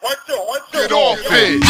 [0.00, 0.78] One, two, one, two.
[0.78, 1.62] Get off it.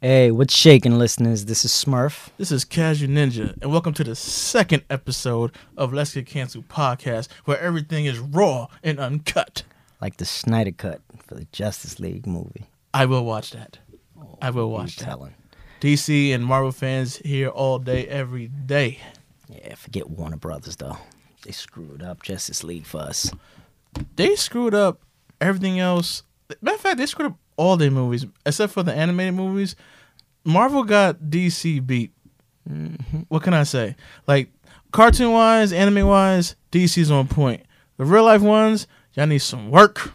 [0.00, 1.46] Hey, what's shaking, listeners?
[1.46, 2.28] This is Smurf.
[2.36, 7.28] This is Casual Ninja, and welcome to the second episode of Let's Get Canceled podcast,
[7.44, 9.64] where everything is raw and uncut.
[10.00, 12.66] Like the Snyder Cut for the Justice League movie.
[12.94, 13.78] I will watch that.
[14.20, 15.04] Oh, I will watch that.
[15.06, 15.34] telling.
[15.80, 18.98] DC and Marvel fans here all day, every day.
[19.48, 20.98] Yeah, forget Warner Brothers though.
[21.44, 23.30] They screwed up Justice League for us.
[24.16, 25.02] They screwed up
[25.40, 26.22] everything else.
[26.60, 29.76] Matter of fact, they screwed up all their movies except for the animated movies.
[30.44, 32.12] Marvel got DC beat.
[32.68, 33.20] Mm-hmm.
[33.28, 33.96] What can I say?
[34.26, 34.50] Like
[34.92, 37.62] cartoon wise, anime wise, DC's on point.
[37.96, 40.12] The real life ones, y'all need some work.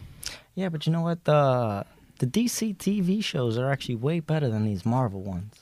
[0.54, 1.24] Yeah, but you know what?
[1.24, 1.84] The
[2.18, 5.54] the DC TV shows are actually way better than these Marvel ones.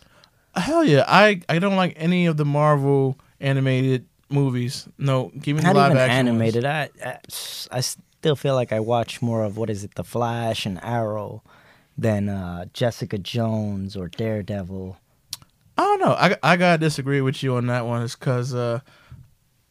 [0.55, 4.89] Hell yeah, I I don't like any of the Marvel animated movies.
[4.99, 6.65] No, give me Not the live even action animated.
[6.65, 7.19] I, I
[7.71, 7.83] I
[8.21, 11.43] still feel like I watch more of what is it, The Flash and Arrow,
[11.97, 14.99] than uh, Jessica Jones or Daredevil.
[15.79, 16.13] I don't know.
[16.13, 18.03] I, I gotta disagree with you on that one.
[18.03, 18.81] Is because uh,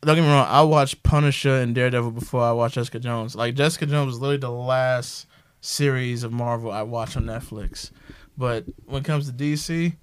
[0.01, 0.47] don't get me wrong.
[0.49, 3.35] I watched Punisher and Daredevil before I watched Jessica Jones.
[3.35, 5.27] Like Jessica Jones was literally the last
[5.61, 7.91] series of Marvel I watched on Netflix.
[8.35, 9.95] But when it comes to DC,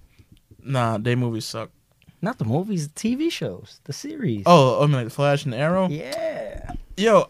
[0.62, 1.70] nah, they movies suck.
[2.22, 4.44] Not the movies, the TV shows, the series.
[4.46, 5.88] Oh, I mean like the Flash and Arrow.
[5.88, 6.74] yeah.
[6.96, 7.28] Yo,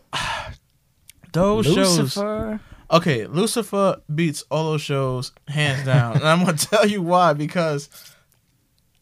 [1.36, 2.18] those shows.
[2.90, 7.32] Okay, Lucifer beats all those shows hands down, and I'm gonna tell you why.
[7.32, 7.88] Because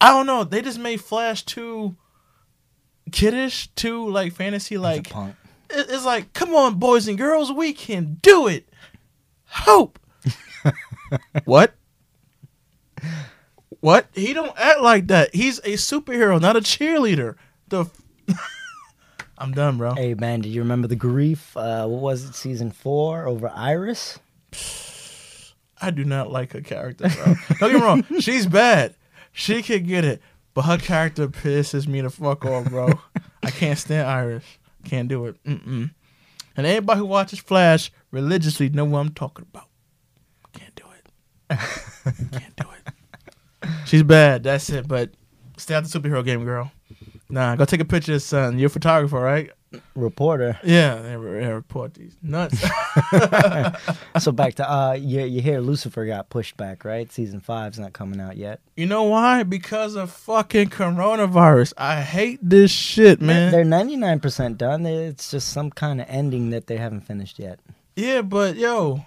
[0.00, 1.96] I don't know, they just made Flash too
[3.12, 4.78] kiddish, too like fantasy.
[4.78, 5.12] Like
[5.70, 8.68] it's like, come on, boys and girls, we can do it.
[9.46, 9.98] Hope.
[11.44, 11.74] what?
[13.80, 14.06] What?
[14.14, 15.34] He don't act like that.
[15.34, 17.36] He's a superhero, not a cheerleader.
[17.68, 17.86] The.
[19.36, 19.94] I'm done, bro.
[19.94, 21.56] Hey man, do you remember the grief?
[21.56, 24.18] Uh, what was it, season four over Iris?
[25.80, 27.34] I do not like her character, bro.
[27.58, 28.04] Don't get me wrong.
[28.20, 28.94] She's bad.
[29.32, 30.22] She can get it.
[30.54, 32.88] But her character pisses me the fuck off, bro.
[33.42, 34.44] I can't stand Iris.
[34.84, 35.42] Can't do it.
[35.44, 35.90] Mm-mm.
[36.56, 39.68] And anybody who watches Flash religiously know what I'm talking about.
[40.52, 41.58] Can't do it.
[42.30, 43.68] Can't do it.
[43.86, 44.44] She's bad.
[44.44, 44.86] That's it.
[44.86, 45.10] But
[45.56, 46.70] stay out the superhero game, girl.
[47.34, 48.60] Nah, go take a picture of son.
[48.60, 49.50] You're a photographer, right?
[49.96, 50.56] Reporter.
[50.62, 52.60] Yeah, they, re- report these nuts.
[54.20, 57.10] so back to uh, you, you hear Lucifer got pushed back, right?
[57.10, 58.60] Season five's not coming out yet.
[58.76, 59.42] You know why?
[59.42, 61.72] Because of fucking coronavirus.
[61.76, 63.50] I hate this shit, man.
[63.50, 64.86] They're ninety nine percent done.
[64.86, 67.58] It's just some kind of ending that they haven't finished yet.
[67.96, 69.04] yeah, but yo,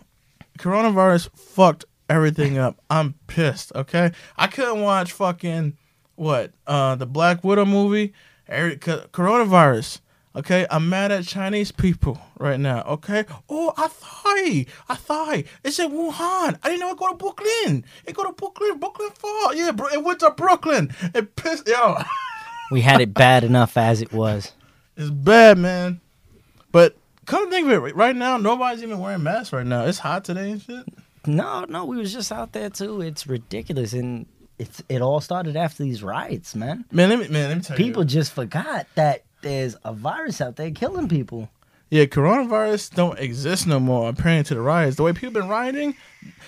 [0.60, 2.76] coronavirus fucked everything up.
[2.90, 4.12] I'm pissed, okay?
[4.36, 5.78] I couldn't watch fucking
[6.18, 6.52] what?
[6.68, 8.14] Uh the Black Widow movie.
[8.50, 10.02] Co- coronavirus.
[10.38, 12.84] Okay, I'm mad at Chinese people right now.
[12.84, 13.26] Okay.
[13.50, 14.38] Oh, I thought,
[14.88, 16.60] I thought it's in Wuhan.
[16.62, 17.84] I didn't know it go to Brooklyn.
[18.06, 19.56] It go to Brooklyn, Brooklyn Fall.
[19.56, 19.88] Yeah, bro.
[19.88, 20.94] It went to Brooklyn.
[21.16, 21.98] It pissed yo.
[22.70, 24.52] We had it bad enough as it was.
[24.98, 26.02] It's bad, man.
[26.72, 29.86] But come to think of it, right now nobody's even wearing masks right now.
[29.86, 30.86] It's hot today and shit.
[31.26, 33.02] No, no, we was just out there too.
[33.02, 34.26] It's ridiculous, and
[34.60, 36.86] it's it all started after these riots, man.
[36.92, 38.10] Man, let me man, let me tell People you.
[38.10, 41.50] just forgot that there's a virus out there killing people.
[41.90, 44.10] Yeah, coronavirus don't exist no more.
[44.10, 45.96] Apparently to the riots, the way people been rioting,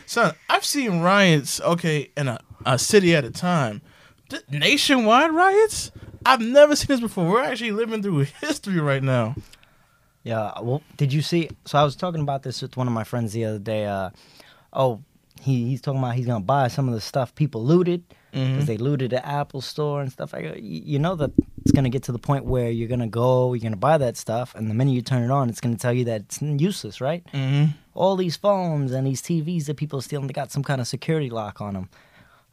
[0.06, 0.34] son.
[0.50, 1.62] I've seen riots.
[1.62, 3.82] Okay, in a, a city at a time.
[4.30, 5.92] Th- nationwide riots.
[6.26, 7.26] I've never seen this before.
[7.30, 9.36] We're actually living through history right now.
[10.24, 10.52] Yeah.
[10.62, 11.50] Well, did you see?
[11.66, 13.86] So I was talking about this with one of my friends the other day.
[13.86, 14.10] Uh,
[14.74, 15.02] oh,
[15.40, 18.78] he he's talking about he's gonna buy some of the stuff people looted because they
[18.78, 20.32] looted the Apple store and stuff.
[20.34, 21.32] Go, you know that
[21.62, 24.54] it's gonna get to the point where you're gonna go, you're gonna buy that stuff,
[24.56, 27.24] and the minute you turn it on, it's gonna tell you that it's useless, right?
[27.34, 27.72] Mm-hmm.
[27.96, 30.88] All these phones and these TVs that people are stealing, they got some kind of
[30.88, 31.90] security lock on them.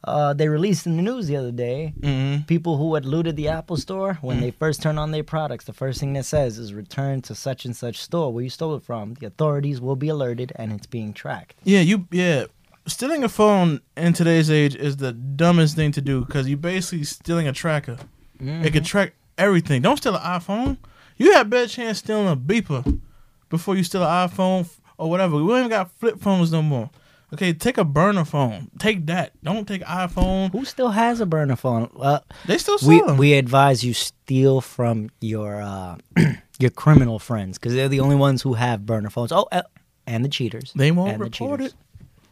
[0.04, 2.42] Uh, they released in the news the other day Mm-hmm.
[2.44, 5.72] people who had looted the Apple store, when they first turn on their products, the
[5.72, 8.82] first thing that says is return to such and such store where you stole it
[8.84, 9.14] from.
[9.14, 11.56] The authorities will be alerted and it's being tracked.
[11.64, 12.44] Yeah, you yeah.
[12.86, 17.02] Stealing a phone in today's age is the dumbest thing to do because you're basically
[17.04, 17.96] stealing a tracker.
[18.38, 19.82] It can track everything.
[19.82, 20.76] Don't steal an iPhone.
[21.16, 23.00] You have better chance stealing a beeper.
[23.48, 24.68] before you steal an iPhone
[24.98, 25.36] or whatever.
[25.36, 26.90] We don't even got flip phones no more.
[27.34, 28.70] Okay, take a burner phone.
[28.78, 29.32] Take that.
[29.42, 30.52] Don't take iPhone.
[30.52, 31.90] Who still has a burner phone?
[32.00, 33.16] Uh, They still sell we them.
[33.16, 35.96] we advise you steal from your uh,
[36.60, 39.32] your criminal friends because they're the only ones who have burner phones.
[39.32, 39.62] Oh, uh,
[40.06, 40.72] and the cheaters.
[40.76, 41.72] They won't and the report cheaters.
[41.72, 41.78] it.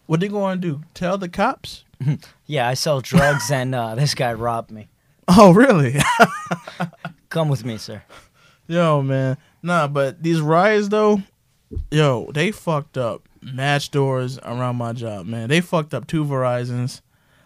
[0.07, 0.83] What they going to do?
[0.95, 1.85] Tell the cops?
[2.47, 4.89] Yeah, I sell drugs, and uh, this guy robbed me.
[5.27, 5.95] Oh, really?
[7.31, 8.03] Come with me, sir.
[8.67, 9.39] yo, man.
[9.63, 11.23] Nah, but these riots though,
[11.91, 15.49] yo, they fucked up match doors around my job, man.
[15.49, 17.01] They fucked up two Verizons.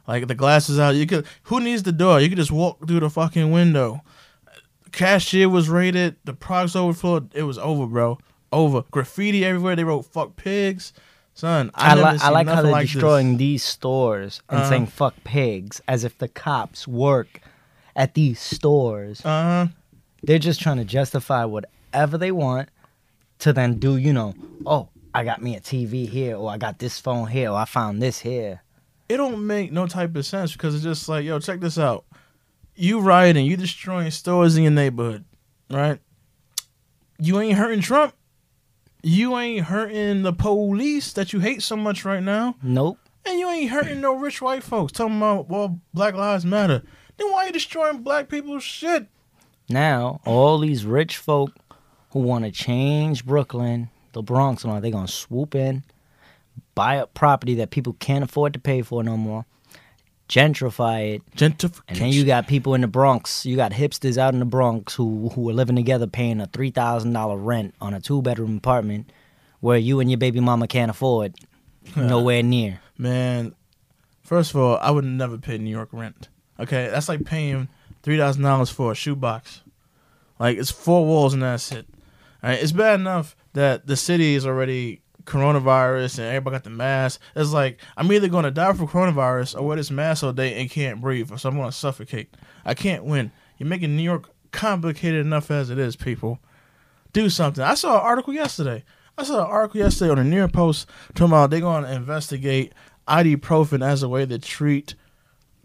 [0.08, 0.96] Like the glass is out.
[0.96, 2.20] You could who needs the door?
[2.20, 4.00] You could just walk through the fucking window.
[4.90, 6.16] Cashier was raided.
[6.25, 7.32] The products overflowed.
[7.34, 8.19] It was over, bro.
[8.50, 8.82] Over.
[8.90, 9.76] Graffiti everywhere.
[9.76, 10.93] They wrote "fuck pigs."
[11.38, 12.94] Son, I, I, li- I like how they're like this.
[12.94, 14.69] destroying these stores and Uh-huh.
[14.69, 17.40] saying "fuck pigs" as if the cops work
[17.94, 19.25] at these stores.
[19.25, 19.67] Uh huh.
[20.25, 22.70] They're just trying to justify whatever they want
[23.38, 23.96] to then do.
[23.96, 24.35] You know,
[24.67, 27.67] oh, I got me a TV here, or I got this phone here, or I
[27.67, 28.62] found this here.
[29.08, 32.05] it don't make no type of sense because it's just like, yo, check this out.
[32.75, 35.25] You rioting, you destroying stores in your neighborhood,
[35.70, 36.00] right?
[37.20, 38.12] You ain't hurting Trump.
[39.03, 42.56] You ain't hurting the police that you hate so much right now.
[42.62, 42.99] Nope.
[43.25, 46.83] And you ain't hurting no rich white folks talking about, well, Black Lives Matter.
[47.17, 49.06] Then why are you destroying black people's shit?
[49.69, 51.53] Now, all these rich folk
[52.11, 55.85] who want to change Brooklyn, the Bronx, and all, they're going to swoop in,
[56.75, 59.45] buy a property that people can't afford to pay for no more,
[60.28, 61.80] gentrify it, Gentrification.
[61.88, 63.46] and then you got people in the Bronx.
[63.46, 66.70] You got hipsters out in the Bronx who who are living together, paying a three
[66.70, 69.10] thousand dollar rent on a two bedroom apartment,
[69.60, 71.34] where you and your baby mama can't afford.
[71.96, 72.80] Nowhere near.
[72.98, 73.54] Man,
[74.22, 76.28] first of all, I would never pay New York rent.
[76.60, 77.69] Okay, that's like paying
[78.02, 79.62] three thousand dollars for a shoebox.
[80.38, 81.86] Like it's four walls and that's it.
[82.42, 86.70] All right, it's bad enough that the city is already coronavirus and everybody got the
[86.70, 87.20] mask.
[87.36, 90.70] It's like I'm either gonna die from coronavirus or wear this mask all day and
[90.70, 92.34] can't breathe, or so I'm gonna suffocate.
[92.64, 93.30] I can't win.
[93.58, 96.38] You're making New York complicated enough as it is, people.
[97.12, 97.62] Do something.
[97.62, 98.84] I saw an article yesterday.
[99.16, 101.92] I saw an article yesterday on the New York Post talking about they're going to
[101.92, 102.72] investigate
[103.08, 104.94] ibuprofen as a way to treat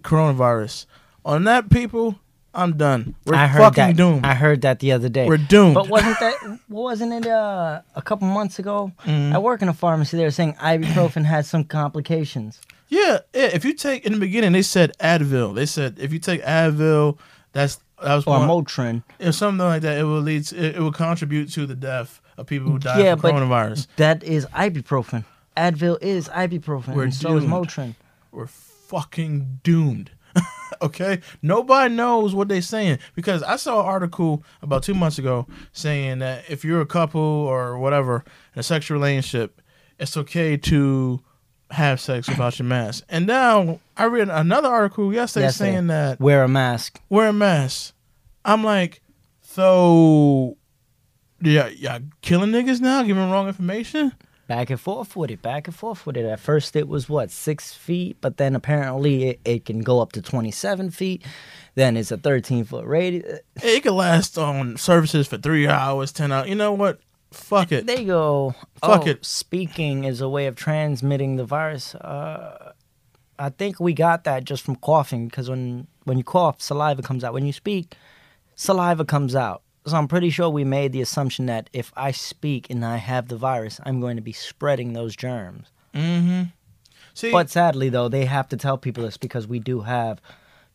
[0.02, 0.86] coronavirus.
[1.26, 2.20] On that, people,
[2.56, 3.16] I'm done.
[3.26, 3.96] We're I heard fucking that.
[3.98, 4.26] doomed.
[4.26, 5.28] I heard that the other day.
[5.28, 5.74] We're doomed.
[5.76, 8.92] But wasn't that wasn't it uh, a couple months ago?
[9.06, 9.36] Mm-hmm.
[9.36, 10.18] I work in a pharmacy.
[10.18, 12.62] They were saying ibuprofen has some complications.
[12.90, 13.50] yeah, yeah.
[13.54, 15.56] If you take in the beginning, they said Advil.
[15.56, 17.18] They said if you take Advil,
[17.54, 19.04] that's that was Or one, Motrin.
[19.20, 19.98] if something like that.
[19.98, 20.44] It will lead.
[20.46, 23.34] To, it, it will contribute to the death of people who die Yeah, from but
[23.34, 23.88] coronavirus.
[23.98, 25.24] that is ibuprofen.
[25.58, 26.94] Advil is ibuprofen.
[26.94, 27.44] We're and so is.
[27.46, 27.96] Motrin.
[28.32, 30.12] we're fucking doomed.
[30.82, 31.20] okay?
[31.42, 36.20] Nobody knows what they're saying because I saw an article about two months ago saying
[36.20, 38.24] that if you're a couple or whatever
[38.56, 39.62] in a sexual relationship,
[40.00, 41.22] it's okay to
[41.72, 43.04] have sex without your mask.
[43.10, 45.72] And now I read another article yesterday Yesterday.
[45.72, 47.02] saying that Wear a mask.
[47.10, 47.94] wear a mask.
[48.46, 49.02] I'm like,
[49.42, 50.58] so
[51.42, 54.14] yeah, yeah, killing niggas now, giving wrong information.
[54.48, 55.42] Back and forth with it.
[55.42, 56.26] Back and forth with it.
[56.26, 60.12] At first, it was what six feet, but then apparently it, it can go up
[60.14, 61.24] to twenty-seven feet.
[61.76, 63.40] Then it's a thirteen foot radius.
[63.64, 66.50] It could last on services for three hours, ten hours.
[66.50, 67.00] You know what?
[67.32, 67.88] Fuck it.
[67.88, 68.56] There you go.
[68.82, 69.26] Fuck Oh, it.
[69.26, 71.96] Speaking is a way of transmitting the virus.
[71.96, 72.74] Uh,
[73.40, 77.24] I think we got that just from coughing because when when you cough, saliva comes
[77.24, 77.34] out.
[77.34, 77.96] When you speak,
[78.56, 79.64] saliva comes out.
[79.86, 83.28] So I'm pretty sure we made the assumption that if I speak and I have
[83.28, 85.68] the virus, I'm going to be spreading those germs.
[85.94, 86.44] Mm-hmm.
[87.14, 90.22] See, But sadly, though, they have to tell people this because we do have,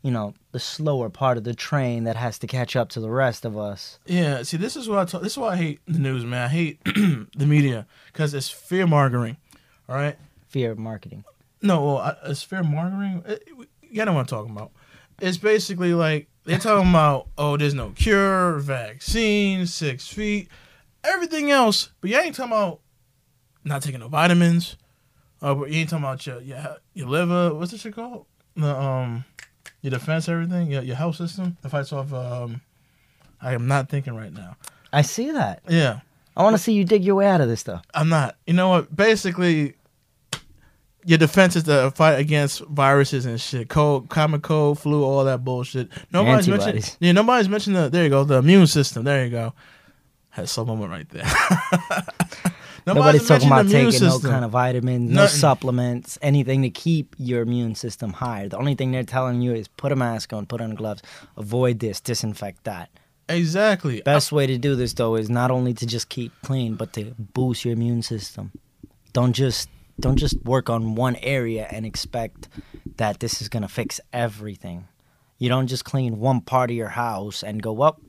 [0.03, 3.11] you know, the slower part of the train that has to catch up to the
[3.11, 3.99] rest of us.
[4.07, 4.43] yeah.
[4.43, 6.45] See, this is what I talk, this is why I hate the news, man.
[6.45, 9.37] I hate the media because it's fear mongering.
[9.89, 10.17] All right.
[10.49, 11.25] Fear marketing.
[11.63, 13.25] No, well, I- it's fear mongering.
[13.91, 14.71] You know what I'm talking about.
[15.21, 20.49] It's basically like they're talking about, oh, there's no cure, vaccine, six feet,
[21.05, 22.81] everything else, but you ain't talking about
[23.65, 24.77] not taking no vitamins.
[25.43, 27.55] Uh, but you ain't talking about your your, your liver.
[27.55, 28.27] What's this shit called?
[28.57, 29.25] The um,
[29.83, 31.57] your defense, everything, your your health system.
[31.63, 32.13] That fights off.
[32.13, 32.63] Um,
[33.41, 34.57] I am not thinking right now.
[34.93, 35.63] I see that.
[35.69, 36.01] Yeah,
[36.37, 37.85] I want to see you dig your way out of this stuff.
[37.95, 38.37] I'm not.
[38.47, 38.97] You know what?
[38.97, 39.75] Basically,
[41.09, 43.71] your defense is to fight against viruses and shit.
[43.71, 45.89] Cold, common cold, flu, all that bullshit.
[46.13, 46.97] Nobody's mentioned.
[47.01, 47.89] Yeah, nobody's mentioned the.
[47.89, 48.25] There you go.
[48.25, 49.05] The immune system.
[49.05, 49.55] There you go.
[50.29, 51.25] Had slow moment right there.
[52.87, 55.39] Nobody's talking about taking no kind of vitamins, no Nothing.
[55.39, 58.49] supplements, anything to keep your immune system higher.
[58.49, 61.03] The only thing they're telling you is put a mask on, put on gloves,
[61.37, 62.91] avoid this, disinfect that.
[63.31, 64.01] Exactly.
[64.03, 67.15] Best way to do this though is not only to just keep clean, but to
[67.19, 68.53] boost your immune system.
[69.13, 69.69] Don't just
[70.01, 72.49] don't just work on one area and expect
[72.97, 74.87] that this is gonna fix everything.
[75.39, 78.01] You don't just clean one part of your house and go up.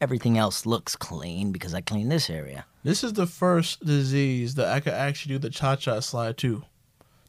[0.00, 2.66] Everything else looks clean because I cleaned this area.
[2.82, 6.64] This is the first disease that I could actually do the cha cha slide to.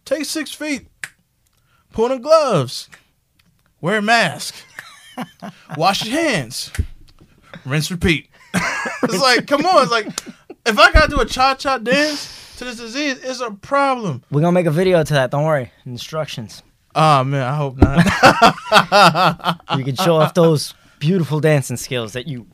[0.04, 0.88] Take six feet,
[1.92, 2.90] put on gloves,
[3.82, 4.56] wear a mask,
[5.78, 6.72] wash your hands,
[7.66, 8.30] rinse, repeat.
[9.04, 9.84] it's like, come on.
[9.84, 10.08] It's like,
[10.66, 14.24] if I gotta do a cha cha dance to this disease, it's a problem.
[14.32, 15.32] We're gonna make a video to that.
[15.32, 15.72] Don't worry.
[15.86, 16.64] Instructions.
[16.96, 19.60] Oh man, I hope not.
[19.78, 22.48] You can show off those beautiful dancing skills that you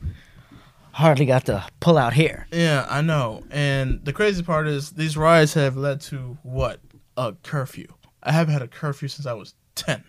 [0.93, 2.47] hardly got to pull out here.
[2.51, 3.43] yeah, I know.
[3.51, 6.79] And the crazy part is, these riots have led to what?
[7.17, 7.87] A curfew.
[8.23, 10.03] I haven't had a curfew since I was ten.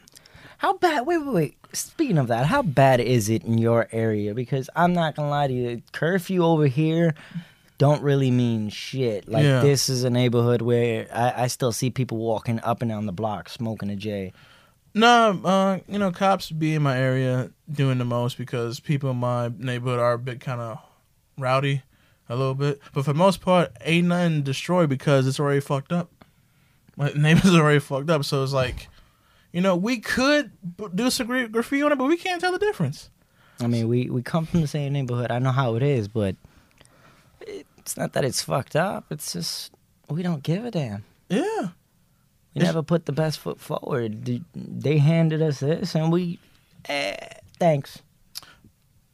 [0.58, 1.06] How bad?
[1.06, 1.56] Wait, wait, wait.
[1.72, 4.34] Speaking of that, how bad is it in your area?
[4.34, 7.14] Because I'm not gonna lie to you, curfew over here
[7.82, 9.28] don't really mean shit.
[9.28, 9.60] Like Yeah.
[9.60, 13.12] this is a neighborhood where I, I still see people walking up and down the
[13.12, 14.32] block smoking a J.
[14.94, 19.16] No, uh, you know, cops be in my area doing the most because people in
[19.16, 20.78] my neighborhood are a bit kind of
[21.38, 21.82] rowdy,
[22.28, 22.78] a little bit.
[22.92, 26.10] But for the most part, ain't nothing destroyed because it's already fucked up.
[26.96, 28.88] My neighbors are already fucked up, so it's like,
[29.52, 32.52] you know, we could b- do some gra- graffiti on it, but we can't tell
[32.52, 33.08] the difference.
[33.60, 35.30] I mean, we we come from the same neighborhood.
[35.32, 36.36] I know how it is, but
[37.82, 39.06] it's not that it's fucked up.
[39.10, 39.72] It's just
[40.08, 41.04] we don't give a damn.
[41.28, 41.40] Yeah,
[42.54, 44.24] We It's- never put the best foot forward.
[44.54, 46.38] They- handed us this, and we,
[46.86, 47.16] eh,
[47.58, 48.02] thanks.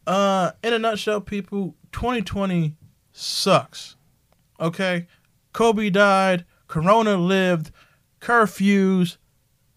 [0.06, 2.74] Uh, in a nutshell, people, 2020
[3.12, 3.96] sucks.
[4.58, 5.06] Okay,
[5.52, 6.44] Kobe died.
[6.66, 7.70] Corona lived.
[8.20, 9.16] Curfews,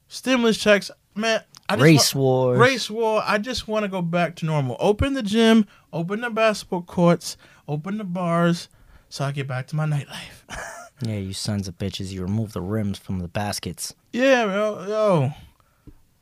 [0.08, 0.90] stimulus checks.
[1.14, 2.60] Man, I just Race wa- wars.
[2.60, 3.22] Race war.
[3.26, 4.76] I just want to go back to normal.
[4.80, 5.68] Open the gym.
[5.94, 7.38] Open the basketball courts.
[7.68, 8.68] Open the bars.
[9.12, 10.44] So I get back to my nightlife.
[11.04, 12.12] Yeah, you sons of bitches.
[12.12, 13.96] You remove the rims from the baskets.
[14.14, 15.32] yeah, yo, yo.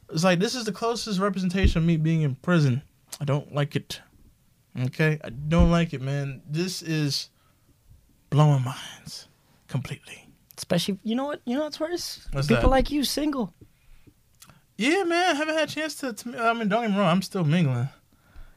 [0.09, 2.81] It's like this is the closest representation of me being in prison.
[3.19, 3.99] I don't like it.
[4.79, 6.41] Okay, I don't like it, man.
[6.49, 7.29] This is
[8.29, 9.27] blowing minds
[9.67, 10.29] completely.
[10.57, 11.41] Especially, you know what?
[11.43, 12.25] You know what's worse?
[12.31, 12.69] What's People that?
[12.69, 13.53] like you single.
[14.77, 15.35] Yeah, man.
[15.35, 16.41] I haven't had a chance to, to.
[16.41, 17.09] I mean, don't get me wrong.
[17.09, 17.89] I'm still mingling.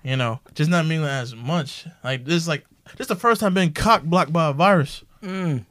[0.04, 1.84] You know, just not mingling as much.
[2.04, 5.04] Like this, is like this, is the first time being cock blocked by a virus.
[5.22, 5.64] Mm.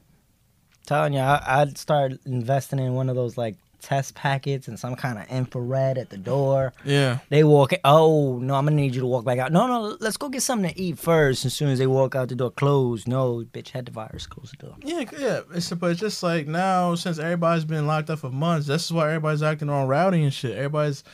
[0.86, 4.94] Telling you, I, I'd start investing in one of those like test packets and some
[4.94, 6.72] kind of infrared at the door.
[6.84, 7.18] Yeah.
[7.28, 7.72] They walk.
[7.84, 9.52] Oh no, I'm gonna need you to walk back out.
[9.52, 11.44] No, no, let's go get something to eat first.
[11.44, 13.06] As soon as they walk out the door, close.
[13.06, 14.26] No, bitch, had the virus.
[14.26, 14.76] Close the door.
[14.82, 15.40] Yeah, yeah.
[15.54, 18.92] It's but it's just like now since everybody's been locked up for months, this is
[18.92, 20.56] why everybody's acting all rowdy and shit.
[20.56, 21.04] Everybody's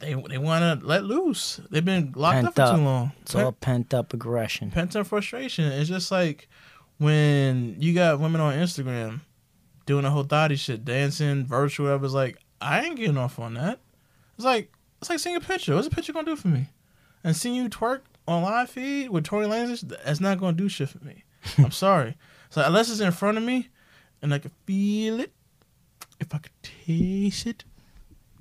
[0.00, 1.60] they they want to let loose.
[1.70, 2.76] They've been locked Pent up for up.
[2.76, 3.12] too long.
[3.22, 4.70] It's all pent up aggression.
[4.70, 5.64] pent up frustration.
[5.66, 6.48] It's just like
[6.98, 9.20] when you got women on Instagram
[9.86, 12.04] doing the whole thotty shit, dancing, virtual, whatever.
[12.04, 13.80] It's like I ain't getting off on that.
[14.36, 15.74] It's like it's like seeing a picture.
[15.74, 16.68] What's a picture gonna do for me?
[17.24, 20.88] And seeing you twerk on live feed with Tory Lanez, that's not gonna do shit
[20.90, 21.24] for me.
[21.58, 22.16] I'm sorry.
[22.50, 23.68] So unless it's in front of me
[24.22, 25.32] and I can feel it,
[26.20, 27.64] if I could taste it,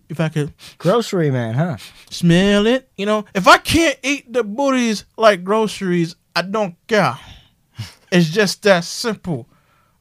[0.09, 1.77] if I could Grocery man, huh?
[2.09, 2.89] smell it.
[2.97, 7.17] You know, if I can't eat the booties like groceries, I don't care.
[8.11, 9.47] It's just that simple.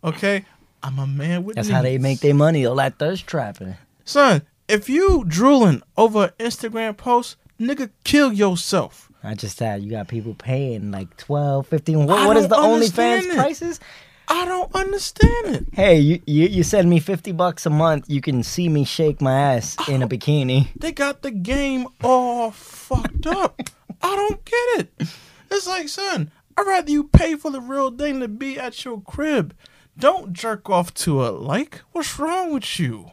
[0.05, 0.45] Okay?
[0.83, 2.65] I'm a man with That's how they make their money.
[2.67, 3.75] All that thirst trapping.
[4.05, 9.11] Son, if you drooling over an Instagram post, nigga, kill yourself.
[9.25, 12.07] I just said you got people paying like 12, 15.
[12.07, 13.81] What, what is the OnlyFans prices?
[14.29, 15.67] I don't understand it.
[15.73, 19.21] Hey, you, you you send me 50 bucks a month, you can see me shake
[19.21, 20.69] my ass in a bikini.
[20.77, 23.61] They got the game all fucked up.
[24.03, 25.09] I don't get it.
[25.51, 29.01] It's like, son, I'd rather you pay for the real thing to be at your
[29.01, 29.55] crib.
[29.99, 31.83] Don't jerk off to a like.
[31.93, 33.13] What's wrong with you?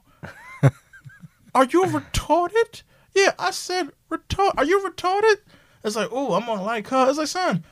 [1.56, 2.84] Are you retarded?
[3.14, 4.54] Yeah, I said retard.
[4.58, 5.38] Are you retarded?
[5.84, 7.10] It's like, oh, I'm gonna like her.
[7.10, 7.64] It's like, son,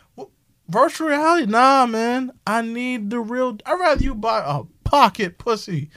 [0.68, 1.51] virtual reality?
[1.51, 2.32] Nah, man.
[2.46, 3.58] I need the real.
[3.65, 5.89] I'd rather you buy a pocket pussy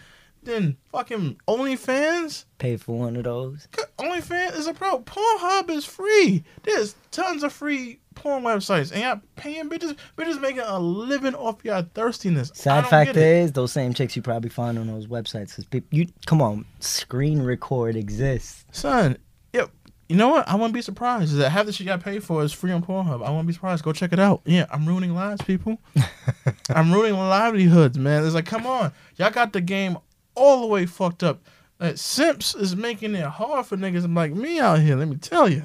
[0.43, 2.45] than fucking OnlyFans.
[2.59, 3.67] Pay for one of those.
[3.99, 5.01] OnlyFans is a pro.
[5.01, 6.45] Pornhub is free.
[6.63, 9.97] There's tons of free porn websites, and y'all paying bitches.
[10.17, 12.51] Bitches making a living off your thirstiness.
[12.55, 16.07] Sad fact is, those same chicks you probably find on those websites because people, you
[16.27, 18.65] come on, screen record exists.
[18.73, 19.17] son.
[20.09, 20.47] You know what?
[20.47, 21.33] I wouldn't be surprised.
[21.33, 23.25] Is that half the shit y'all pay for is free on Pornhub.
[23.25, 23.85] I wouldn't be surprised.
[23.85, 24.43] Go check it out.
[24.45, 25.79] Yeah, I'm ruining lives, people.
[26.69, 28.25] I'm ruining livelihoods, man.
[28.25, 29.97] It's like, come on, y'all got the game
[30.35, 31.43] all the way fucked up.
[31.81, 34.97] Like, Simps is making it hard for niggas like me out here.
[34.97, 35.63] Let me tell you.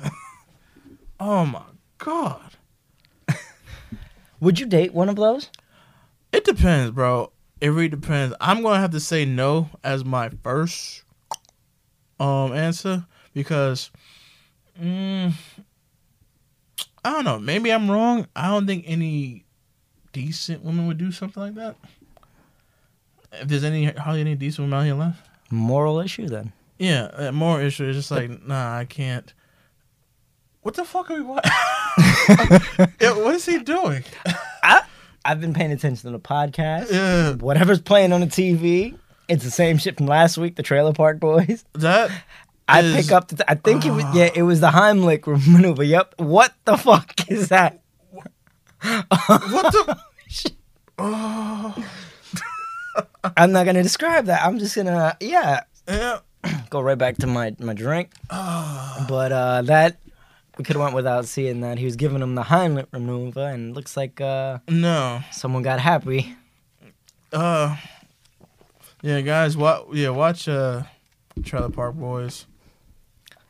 [1.19, 1.63] oh my
[1.97, 2.51] god.
[4.39, 5.49] Would you date one of those?
[6.31, 7.31] It depends, bro.
[7.59, 8.33] It really depends.
[8.39, 11.03] I'm gonna have to say no as my first
[12.19, 13.91] um answer because
[14.81, 15.33] mm,
[17.03, 17.39] I don't know.
[17.39, 18.27] Maybe I'm wrong.
[18.35, 19.45] I don't think any
[20.13, 21.75] decent woman would do something like that.
[23.33, 25.27] If there's any hardly any decent women out here left.
[25.51, 26.51] Moral issue then.
[26.77, 29.33] Yeah, uh, more issue is just like, nah, I can't.
[30.61, 31.51] What the fuck are we watching?
[33.01, 34.03] yeah, what is he doing?
[35.25, 36.91] I've been paying attention to the podcast.
[36.91, 40.55] Yeah, Whatever's playing on the TV, it's the same shit from last week.
[40.55, 41.65] The Trailer Park Boys.
[41.73, 42.11] that
[42.69, 43.27] I is- pick up.
[43.29, 44.29] The I think it was yeah.
[44.33, 45.83] It was the Heimlich maneuver.
[45.83, 46.15] Yep.
[46.17, 47.81] What the fuck is that?
[48.81, 49.97] what the.
[53.37, 54.45] I'm not gonna describe that.
[54.45, 56.19] I'm just gonna yeah Yeah,
[56.69, 58.11] go right back to my my drink.
[58.29, 59.97] But uh that
[60.57, 61.77] we could have went without seeing that.
[61.77, 65.21] He was giving him the Heimlich maneuver, and looks like uh no.
[65.31, 66.35] someone got happy.
[67.31, 67.77] Uh,
[69.01, 69.93] yeah, guys, what?
[69.93, 70.83] Yeah, watch uh,
[71.43, 72.45] Trailer Park Boys.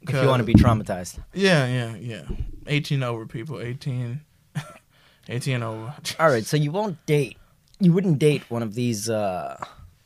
[0.02, 1.20] If you want to be traumatized.
[1.34, 2.22] Yeah, yeah, yeah.
[2.68, 3.60] 18 over people.
[3.60, 4.22] 18.
[5.30, 5.94] 18 over.
[6.20, 7.38] All right, so you won't date.
[7.80, 9.58] You wouldn't date one of these uh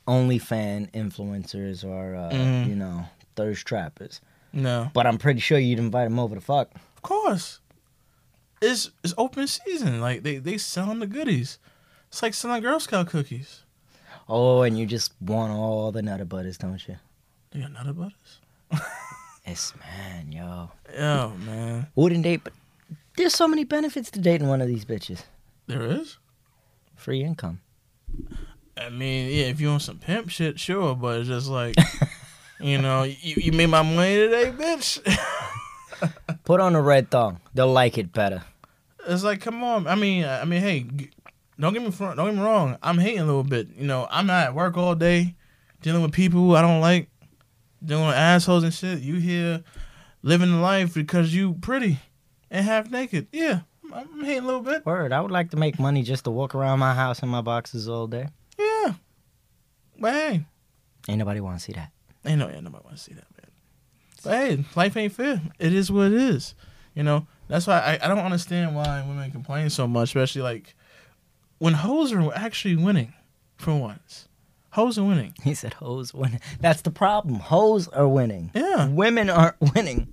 [0.06, 2.68] OnlyFan influencers or uh, Mhm.
[2.68, 4.20] you know thirst trappers.
[4.52, 6.70] No, But I'm pretty sure you'd invite them over to fuck.
[6.96, 7.60] of course.
[8.62, 10.00] It's it's open season.
[10.00, 11.58] Like they they selling the goodies.
[12.08, 13.62] It's like selling Girl Scout cookies.
[14.28, 16.96] Oh, and you just want all the nutter butters, don't you?
[17.50, 18.40] They got nutter butters.
[19.46, 20.70] Yes, man, yo.
[20.98, 22.52] Oh man, Wouldn't date, but
[23.16, 25.22] there's so many benefits to dating one of these bitches.
[25.66, 26.18] there is.
[26.96, 27.60] Free income.
[28.76, 31.74] I mean, yeah, if you want some pimp shit, sure, but it's just like,
[32.60, 35.00] you know, you, you made my money today, bitch.
[36.44, 37.40] Put on a red thong.
[37.54, 38.42] They'll like it better.
[39.06, 39.86] It's like, come on.
[39.86, 40.86] I mean, I mean, hey,
[41.60, 42.78] don't get me fr- don't get me wrong.
[42.82, 43.68] I'm hating a little bit.
[43.76, 45.34] You know, I'm not at work all day,
[45.82, 47.08] dealing with people I don't like,
[47.88, 49.00] with assholes and shit.
[49.00, 49.62] You here,
[50.22, 51.98] living the life because you pretty
[52.50, 53.28] and half naked.
[53.32, 53.60] Yeah,
[53.92, 54.84] I'm, I'm hating a little bit.
[54.86, 57.40] Word, I would like to make money just to walk around my house in my
[57.40, 58.28] boxes all day.
[58.58, 58.94] Yeah,
[59.98, 60.46] but hey,
[61.08, 61.90] Ain't nobody want to see that.
[62.24, 63.50] ain't no, ain't nobody want to see that, man.
[64.22, 65.42] But hey, life ain't fair.
[65.58, 66.54] It is what it is.
[66.94, 70.74] You know, that's why I, I don't understand why women complain so much, especially like
[71.58, 73.12] when hoes are actually winning
[73.56, 74.28] for once.
[74.74, 75.34] Hoes are winning.
[75.44, 76.40] He said hoes winning.
[76.58, 77.36] That's the problem.
[77.36, 78.50] Hoes are winning.
[78.54, 78.88] Yeah.
[78.88, 80.08] Women aren't winning.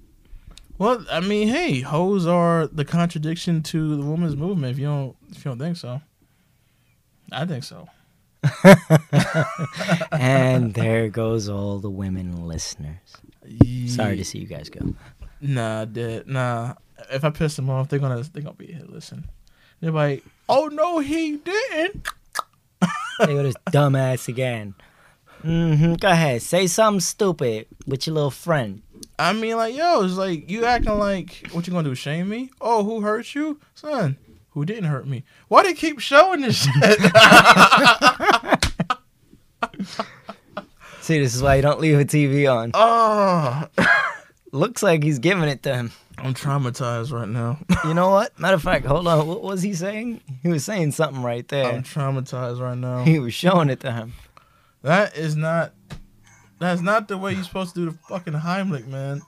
[0.78, 4.72] Well, I mean, hey, hoes are the contradiction to the women's movement.
[4.72, 6.00] If you don't, if you don't think so,
[7.32, 7.88] I think so.
[10.12, 13.18] and there goes all the women listeners.
[13.88, 14.94] Sorry to see you guys go.
[15.42, 16.28] Nah, dead.
[16.28, 16.76] Nah.
[17.12, 18.86] If I piss them off, they're gonna they're gonna be here.
[18.88, 19.28] Listen,
[19.80, 22.08] they're like, oh no, he didn't.
[23.26, 24.76] They go this dumbass again.
[25.44, 25.94] Mm-hmm.
[25.96, 26.42] Go ahead.
[26.42, 28.82] Say something stupid with your little friend.
[29.18, 31.96] I mean, like, yo, it's like you acting like what you gonna do?
[31.96, 32.52] Shame me?
[32.62, 34.18] Oh, who hurt you, son?
[34.52, 35.24] Who didn't hurt me?
[35.48, 37.00] Why they keep showing this shit?
[41.02, 42.72] See, this is why you don't leave a TV on.
[42.74, 43.68] oh,
[44.52, 45.92] Looks like he's giving it to him.
[46.22, 47.60] I'm traumatized right now.
[47.86, 48.38] You know what?
[48.40, 49.28] Matter of fact, hold on.
[49.28, 50.22] What was he saying?
[50.44, 51.66] He was saying something right there.
[51.72, 53.04] I'm traumatized right now.
[53.04, 54.14] He was showing it to him.
[54.84, 55.74] That is not.
[56.60, 59.22] That's not the way you're supposed to do the fucking Heimlich, man.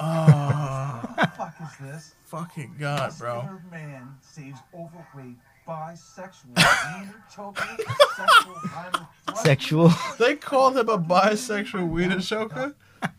[0.00, 2.14] Oh, What the fuck is this?
[2.26, 3.36] fucking god, bro.
[3.42, 5.36] Muscular man saves overweight
[5.68, 7.86] bisexual wiener choking
[8.16, 9.92] sexual Sexual.
[10.18, 12.74] They called him a bisexual wiener choker.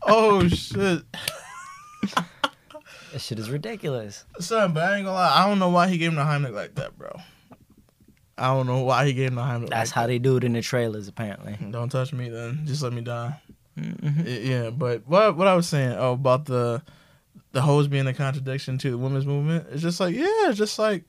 [0.05, 1.03] Oh shit,
[3.15, 4.25] That shit is ridiculous.
[4.39, 4.73] son.
[4.73, 5.41] But I ain't gonna lie.
[5.41, 7.17] I don't know why he gave him the Heimlich like that, bro.
[8.37, 9.69] I don't know why he gave him the Heimlich.
[9.69, 11.57] That's like how they do it in the trailers, apparently.
[11.71, 12.63] Don't touch me, then.
[12.65, 13.39] Just let me die.
[13.79, 14.45] Mhm.
[14.45, 16.81] Yeah, but what what I was saying oh, about the
[17.53, 19.67] the hoes being a contradiction to the women's movement.
[19.71, 21.05] It's just like yeah, it's just like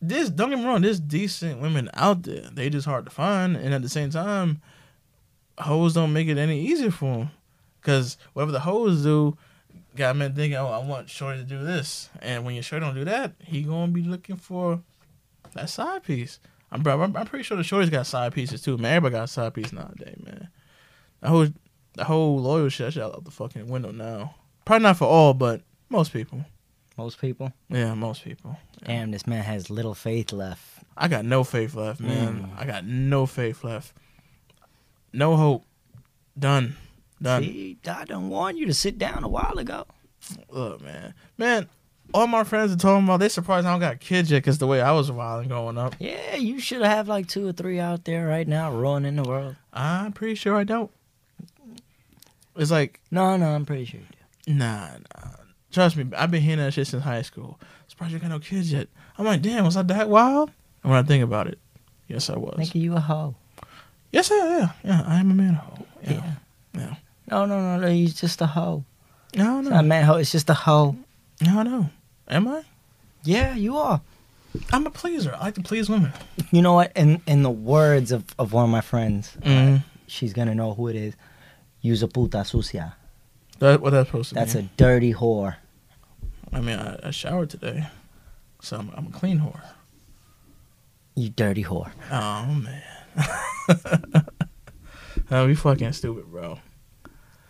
[0.00, 0.30] this.
[0.30, 0.82] Don't get me wrong.
[0.82, 2.48] There's decent women out there.
[2.52, 4.62] They just hard to find, and at the same time,
[5.58, 7.30] hoes don't make it any easier for them.
[7.82, 9.36] Cause whatever the hoes do,
[9.98, 12.94] got men thinking, oh, I want Shorty to do this, and when your Shorty don't
[12.94, 14.80] do that, he gonna be looking for
[15.54, 16.40] that side piece.
[16.70, 17.00] I'm bro.
[17.00, 18.76] I'm, I'm pretty sure the Shorty's got side pieces too.
[18.76, 20.48] Man, everybody got a side piece nowadays, man.
[21.20, 21.48] The whole
[21.94, 24.34] the whole loyal shit, shit out the fucking window now.
[24.64, 26.44] Probably not for all, but most people.
[26.96, 27.52] Most people.
[27.68, 28.58] Yeah, most people.
[28.84, 30.62] Damn, this man has little faith left.
[30.96, 32.42] I got no faith left, man.
[32.42, 32.58] Mm.
[32.58, 33.92] I got no faith left.
[35.12, 35.64] No hope.
[36.38, 36.76] Done.
[37.20, 37.42] Done.
[37.42, 39.86] See, I done warned you to sit down a while ago.
[40.50, 41.14] Look, man.
[41.36, 41.68] Man,
[42.14, 44.66] all my friends are talking about they surprised I don't got kids yet because the
[44.66, 45.94] way I was wilding growing up.
[45.98, 49.56] Yeah, you should have like two or three out there right now ruining the world.
[49.72, 50.90] I'm pretty sure I don't.
[52.56, 54.06] It's like No, no, I'm pretty sure you
[54.46, 54.54] do.
[54.54, 55.30] nah, nah.
[55.70, 57.60] Trust me, I've been hearing that shit since high school.
[57.88, 58.88] Surprised you got no kids yet.
[59.18, 60.50] I'm like, damn, was I that wild?
[60.82, 61.58] And when I think about it,
[62.08, 62.56] yes, I was.
[62.58, 63.34] Nigga, you a hoe.
[64.12, 65.02] Yes, yeah, yeah, yeah.
[65.06, 65.86] I am a man hoe.
[66.02, 66.32] Yeah, yeah.
[67.30, 67.88] No, no, no, no.
[67.88, 68.84] He's just a hoe.
[69.36, 70.16] No, It's no, not a man hoe.
[70.16, 70.96] It's just a hoe.
[71.42, 71.90] no, no.
[72.28, 72.62] Am I?
[73.24, 74.00] Yeah, you are.
[74.72, 75.34] I'm a pleaser.
[75.34, 76.12] I like to please women.
[76.50, 76.92] You know what?
[76.96, 79.82] In in the words of, of one of my friends, Mm.
[80.06, 81.14] she's gonna know who it is.
[81.82, 82.96] Use a puta sucia.
[83.58, 84.40] That what that's supposed to be.
[84.40, 85.56] That's a dirty whore.
[86.52, 87.86] I mean, I, I showered today,
[88.62, 89.60] so I'm, I'm a clean whore.
[91.14, 91.90] You dirty whore.
[92.10, 92.82] Oh man.
[95.30, 96.58] oh, we fucking stupid, bro.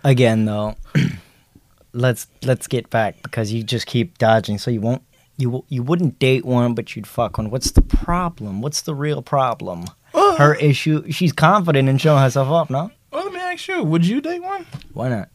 [0.05, 0.77] Again, though,
[1.93, 4.59] let's let's get back because you just keep dodging.
[4.59, 5.03] So you won't
[5.37, 7.51] you you wouldn't date one, but you'd fuck one.
[7.51, 8.61] What's the problem?
[8.61, 9.85] What's the real problem?
[10.15, 11.11] Well, Her issue.
[11.11, 12.71] She's confident in showing herself off.
[12.71, 14.67] No, well, let me ask you: Would you date one?
[14.93, 15.29] why not?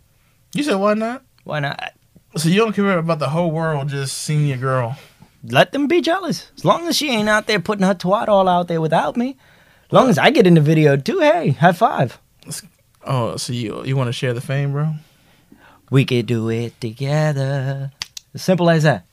[0.53, 1.23] You said why not?
[1.43, 1.93] Why not?
[2.35, 4.97] So you don't care about the whole world just seeing your girl?
[5.43, 6.51] Let them be jealous.
[6.57, 9.37] As long as she ain't out there putting her twat all out there without me.
[9.85, 12.17] As long as I get in the video too, hey, high five.
[13.05, 14.93] Oh, so you you want to share the fame, bro?
[15.89, 17.91] We could do it together.
[18.35, 19.05] Simple as that.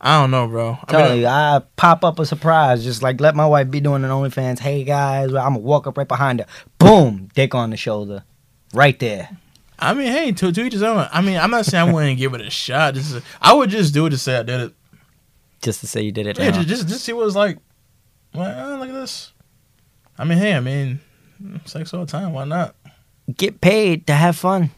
[0.00, 0.78] I don't know, bro.
[0.82, 3.80] I Tell mean, you, I pop up a surprise, just like let my wife be
[3.80, 4.58] doing an OnlyFans.
[4.58, 6.46] Hey guys, I'm gonna walk up right behind her.
[6.78, 8.22] Boom, dick on the shoulder,
[8.74, 9.30] right there.
[9.78, 11.06] I mean, hey, to, to each his own.
[11.12, 12.94] I mean, I'm not saying I wouldn't give it a shot.
[12.94, 14.74] This is, I would just do it to say I did it.
[15.60, 16.38] Just to say you did it.
[16.38, 16.56] Yeah, now.
[16.58, 17.58] just, just just see what it's like.
[18.34, 19.32] Well, oh, look at this.
[20.18, 21.00] I mean, hey, I mean,
[21.64, 22.32] sex all the time.
[22.32, 22.74] Why not?
[23.34, 24.70] Get paid to have fun.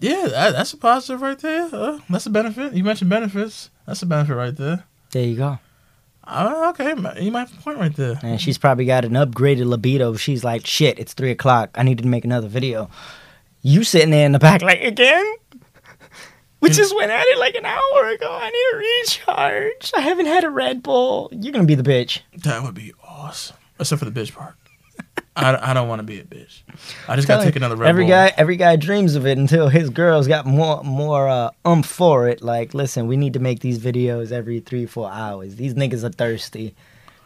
[0.00, 1.68] Yeah, that, that's a positive right there.
[1.72, 2.74] Uh, that's a benefit.
[2.74, 3.70] You mentioned benefits.
[3.86, 4.84] That's a benefit right there.
[5.12, 5.58] There you go.
[6.26, 8.18] Uh, okay, you might have a point right there.
[8.22, 10.14] And she's probably got an upgraded libido.
[10.16, 11.70] She's like, shit, it's three o'clock.
[11.74, 12.90] I need to make another video.
[13.62, 15.24] You sitting there in the back, like, again?
[16.60, 18.26] We just went at it like an hour ago.
[18.40, 19.92] I need a recharge.
[19.94, 21.28] I haven't had a Red Bull.
[21.30, 22.20] You're gonna be the bitch.
[22.38, 23.58] That would be awesome.
[23.78, 24.54] Except for the bitch part.
[25.36, 26.62] I, I don't want to be a bitch.
[27.08, 28.10] I just got to take another Red every Bull.
[28.10, 32.28] guy, every guy dreams of it until his girls got more, more uh, umph for
[32.28, 32.40] it.
[32.40, 35.56] Like, listen, we need to make these videos every three, four hours.
[35.56, 36.74] These niggas are thirsty.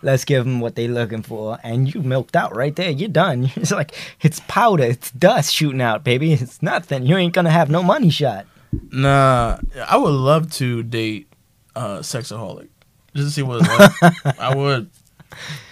[0.01, 1.59] Let's give them what they looking for.
[1.62, 2.90] And you milked out right there.
[2.90, 3.51] You're done.
[3.57, 4.85] It's like it's powder.
[4.85, 6.33] It's dust shooting out, baby.
[6.33, 7.05] It's nothing.
[7.05, 8.47] You ain't gonna have no money shot.
[8.92, 11.27] Nah, I would love to date
[11.75, 12.68] uh sexaholic.
[13.14, 14.38] Just to see what it's like.
[14.38, 14.90] I would.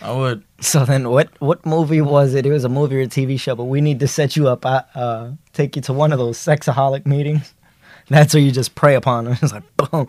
[0.02, 0.44] I would.
[0.60, 2.46] So then, what what movie was it?
[2.46, 3.54] It was a movie or a TV show.
[3.54, 4.64] But we need to set you up.
[4.64, 7.52] Uh, uh, take you to one of those sexaholic meetings.
[8.08, 9.36] That's where you just prey upon them.
[9.42, 10.06] It's like, boom.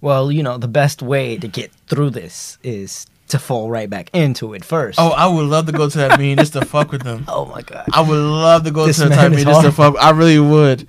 [0.00, 4.10] Well, you know, the best way to get through this is to fall right back
[4.14, 4.98] into it first.
[5.00, 7.24] Oh, I would love to go to that meeting just to fuck with them.
[7.28, 7.86] oh my god.
[7.92, 9.96] I would love to go This to that type meeting just to fuck.
[9.98, 10.88] I really would.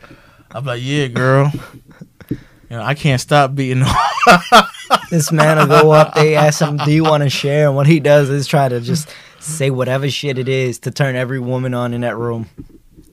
[0.51, 1.51] I'm like, yeah, girl.
[2.29, 2.37] You
[2.77, 3.83] know, I can't stop beating.
[5.09, 6.13] This man will go up.
[6.15, 8.79] They ask him, "Do you want to share?" And what he does is try to
[8.79, 12.47] just say whatever shit it is to turn every woman on in that room.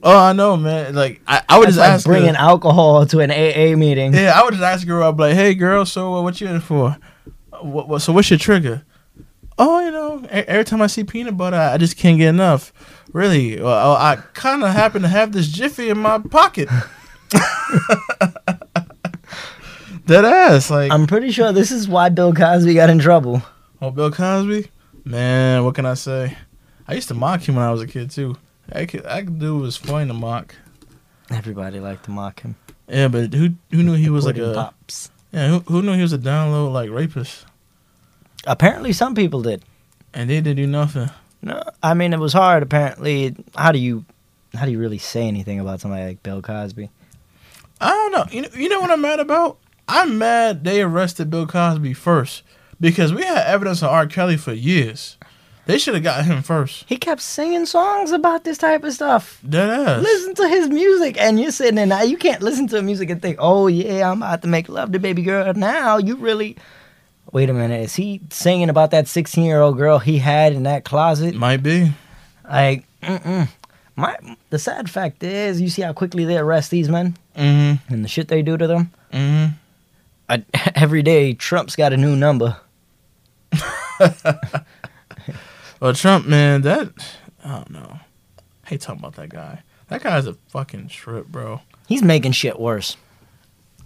[0.03, 0.93] oh, I know, man.
[0.93, 4.13] Like, I, I would It's just like ask her- bringing alcohol to an AA meeting.
[4.13, 5.07] Yeah, I would just ask a girl.
[5.07, 6.95] I'd be like, "Hey, girl, so uh, what you in for?
[7.61, 8.83] What, what, so what's your trigger?"
[9.59, 12.71] Oh, you know, every time I see peanut butter, I just can't get enough.
[13.11, 16.69] Really, well, I kind of happen to have this jiffy in my pocket.
[20.07, 23.41] Dead ass, like I'm pretty sure this is why Bill Cosby got in trouble.
[23.81, 24.67] oh, Bill Cosby,
[25.03, 26.37] man, what can I say?
[26.87, 28.37] I used to mock him when I was a kid too.
[28.71, 30.55] I could, I could do was fun to mock.
[31.29, 32.55] Everybody liked to mock him.
[32.87, 35.11] Yeah, but who who knew he was like a pops.
[35.33, 37.45] yeah who, who knew he was a download like rapist
[38.45, 39.63] Apparently, some people did.
[40.13, 41.09] and they didn't do nothing.
[41.41, 42.63] No, I mean it was hard.
[42.63, 44.05] Apparently, how do you,
[44.53, 46.89] how do you really say anything about somebody like Bill Cosby?
[47.81, 48.25] I don't know.
[48.31, 49.57] You know, you know what I'm mad about?
[49.87, 52.43] I'm mad they arrested Bill Cosby first
[52.79, 54.07] because we had evidence of R.
[54.07, 55.17] Kelly for years.
[55.65, 56.85] They should have got him first.
[56.87, 59.41] He kept singing songs about this type of stuff.
[59.47, 60.01] Dead ass.
[60.01, 62.03] Listen to his music, and you're sitting there now.
[62.03, 64.99] You can't listen to music and think, "Oh yeah, I'm about to make love to
[64.99, 66.55] baby girl." Now you really.
[67.33, 67.81] Wait a minute.
[67.81, 71.35] Is he singing about that 16 year old girl he had in that closet?
[71.35, 71.91] Might be.
[72.49, 73.49] Like, mm-mm.
[73.97, 74.15] My
[74.49, 77.93] the sad fact is, you see how quickly they arrest these men Mm-hmm.
[77.93, 78.91] and the shit they do to them.
[79.11, 79.53] Mm-hmm.
[80.29, 80.43] I,
[80.75, 82.57] every day, Trump's got a new number.
[85.79, 86.89] Well, Trump, man, that
[87.45, 87.99] I don't know.
[88.65, 89.61] hate talking about that guy.
[89.89, 91.61] That guy's a fucking trip, bro.
[91.87, 92.97] He's making shit worse.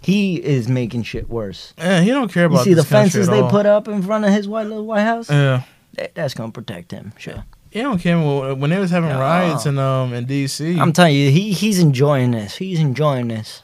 [0.00, 1.74] He is making shit worse.
[1.76, 2.60] Yeah, he don't care about.
[2.60, 3.50] You see the fences they all.
[3.50, 5.30] put up in front of his white little White House?
[5.30, 5.64] Yeah.
[5.94, 7.12] That- That's gonna protect him.
[7.18, 7.44] Sure.
[7.70, 9.20] He don't care when when they was having No.
[9.20, 10.78] riots in um in DC.
[10.78, 12.56] I'm telling you, he he's enjoying this.
[12.56, 13.62] He's enjoying this.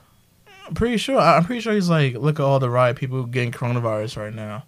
[0.68, 1.18] I'm pretty sure.
[1.18, 4.64] I'm pretty sure he's like, look at all the riot people getting coronavirus right now.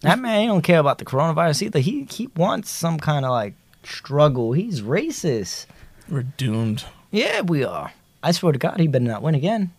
[0.00, 1.78] That man, he don't care about the coronavirus either.
[1.78, 4.52] He he wants some kind of like struggle.
[4.52, 5.66] He's racist.
[6.08, 6.84] We're doomed.
[7.12, 7.92] Yeah, we are.
[8.22, 9.72] I swear to God, he better not win again.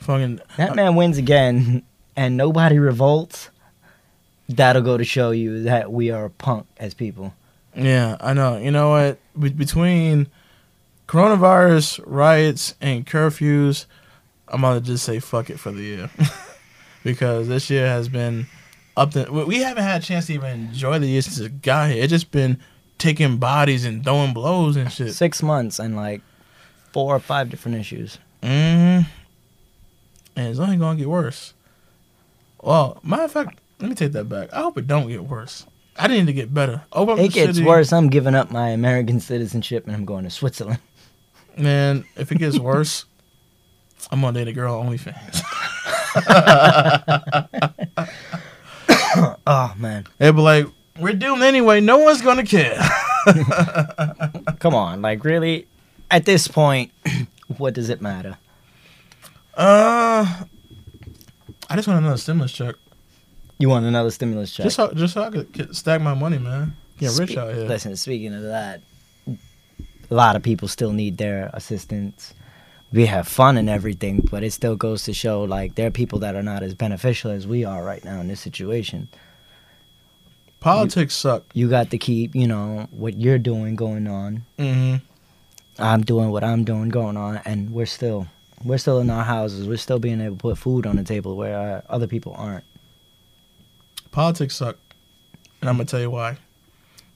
[0.00, 0.40] Fucking.
[0.56, 1.84] That uh, man wins again,
[2.16, 3.50] and nobody revolts.
[4.48, 7.34] That'll go to show you that we are punk as people.
[7.76, 8.56] Yeah, I know.
[8.56, 9.18] You know what?
[9.38, 10.28] Be- between
[11.06, 13.86] coronavirus, riots, and curfews,
[14.50, 16.10] I'm gonna just say fuck it for the year
[17.04, 18.46] because this year has been
[18.96, 19.30] up to.
[19.30, 22.02] we- haven't had a chance to even enjoy the year since it got here.
[22.02, 22.58] It's just been
[22.98, 25.12] taking bodies and throwing blows and shit.
[25.14, 26.20] Six months and like
[26.92, 28.18] four or five different issues.
[28.42, 29.06] hmm And
[30.36, 31.54] it's only gonna get worse.
[32.62, 34.52] Well, matter of fact, let me take that back.
[34.52, 35.64] I hope it don't get worse.
[35.96, 36.82] I need to get better.
[36.92, 37.66] Up It gets city.
[37.66, 37.92] worse.
[37.92, 40.78] I'm giving up my American citizenship and I'm going to Switzerland.
[41.56, 43.04] Man, if it gets worse,
[44.10, 45.42] I'm gonna date a girl on OnlyFans.
[49.46, 50.66] Oh man, They'll be like,
[50.98, 51.80] "We're doomed anyway.
[51.80, 52.78] No one's gonna care."
[54.60, 55.02] come on!
[55.02, 55.66] Like really,
[56.10, 56.92] at this point,
[57.56, 58.36] what does it matter?
[59.56, 60.24] Uh,
[61.70, 62.76] I just want another stimulus check,
[63.58, 64.64] You want another stimulus check?
[64.64, 66.76] just so just so I could get, stack my money, man.
[66.98, 67.66] Get rich Spe- out here.
[67.66, 68.82] Listen, speaking of that,
[69.26, 72.34] a lot of people still need their assistance.
[72.90, 76.20] We have fun and everything, but it still goes to show like there are people
[76.20, 79.08] that are not as beneficial as we are right now in this situation.
[80.60, 81.44] Politics suck.
[81.52, 84.44] You got to keep, you know, what you're doing going on.
[84.58, 84.96] hmm
[85.78, 88.26] I'm doing what I'm doing going on, and we're still,
[88.64, 89.68] we're still in our houses.
[89.68, 92.64] We're still being able to put food on the table where uh, other people aren't.
[94.10, 94.76] Politics suck,
[95.60, 96.38] and I'm gonna tell you why.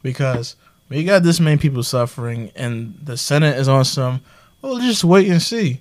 [0.03, 0.55] Because
[0.89, 4.21] we got this many people suffering, and the Senate is on some,
[4.63, 5.81] well, just wait and see,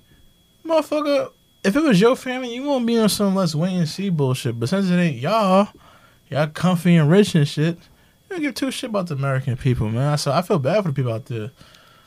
[0.64, 1.30] motherfucker.
[1.64, 4.58] If it was your family, you won't be on some let's wait and see bullshit.
[4.58, 5.68] But since it ain't y'all,
[6.28, 9.88] y'all comfy and rich and shit, you don't give two shit about the American people,
[9.88, 10.18] man.
[10.18, 11.52] So I feel bad for the people out there.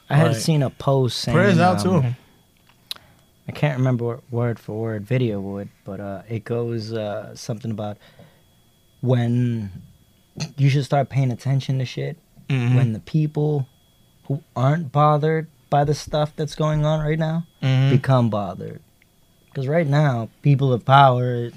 [0.09, 2.15] I had seen a post saying, Prayers out to um, them.
[3.47, 7.71] I can't remember what word for word video would, but uh, it goes uh, something
[7.71, 7.97] about
[9.01, 9.71] when
[10.57, 12.17] you should start paying attention to shit
[12.49, 12.75] Mm-hmm.
[12.75, 13.67] when the people
[14.27, 17.91] who aren't bothered by the stuff that's going on right now Mm-hmm.
[17.95, 18.81] become bothered.
[19.45, 21.49] Because right now, people of power,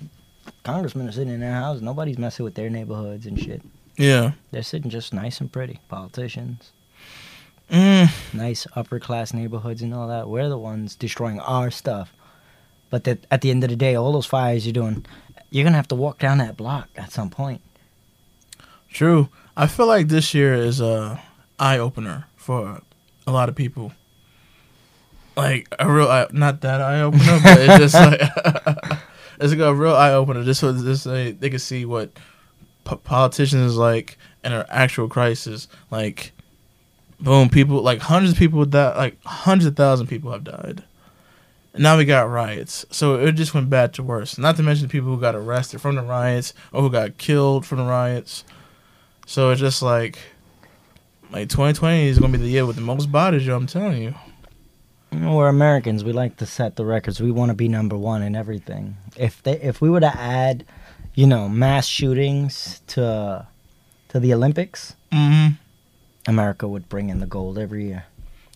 [0.62, 3.62] congressmen are sitting in their house, nobody's messing with their neighborhoods and shit.
[3.96, 4.32] yeah.
[4.52, 5.80] They're sitting just nice and pretty.
[5.88, 6.72] Politicians,
[7.70, 8.08] Mm.
[8.32, 10.28] nice upper class neighborhoods and all that.
[10.28, 12.14] We're the ones destroying our stuff.
[12.88, 15.04] But that at the end of the day, all those fires you're doing,
[15.50, 17.60] you're gonna have to walk down that block at some point.
[18.90, 19.28] True.
[19.56, 21.20] I feel like this year is a
[21.58, 22.80] eye opener for
[23.28, 23.92] a lot of people.
[25.36, 28.20] Like a real eye, not that eye opener, but it's just like
[29.40, 30.42] it's like a real eye opener.
[30.42, 32.10] Just so this they they can see what
[32.84, 35.68] po- politicians is like in an actual crisis.
[35.90, 36.32] Like,
[37.20, 40.82] boom, people like hundreds of people that Like hundreds of thousand people have died.
[41.74, 44.38] And now we got riots, so it just went bad to worse.
[44.38, 47.66] Not to mention the people who got arrested from the riots or who got killed
[47.66, 48.42] from the riots.
[49.26, 50.18] So it's just like,
[51.30, 53.46] like 2020 is gonna be the year with the most bodies.
[53.46, 54.14] Yo, I'm telling you.
[55.12, 56.04] You know, we're Americans.
[56.04, 57.20] We like to set the records.
[57.20, 58.96] We want to be number one in everything.
[59.16, 60.66] If they, if we were to add,
[61.14, 63.46] you know, mass shootings to
[64.08, 65.54] to the Olympics, Mm-hmm.
[66.30, 68.04] America would bring in the gold every year.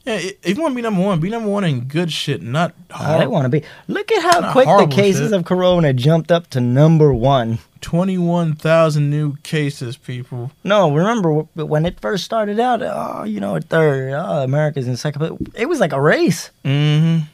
[0.04, 2.74] Yeah, if you want to be number one, be number one in good shit, not
[2.88, 3.28] they hard.
[3.28, 3.62] want to be.
[3.86, 5.32] Look at how quick the cases shit.
[5.38, 7.58] of corona jumped up to number one.
[7.82, 10.50] 21,000 new cases, people.
[10.64, 12.80] No, remember when it first started out?
[12.82, 14.12] Oh, you know, third.
[14.14, 15.20] Oh, America's in second.
[15.20, 16.50] But it was like a race.
[16.64, 17.24] Mm-hmm.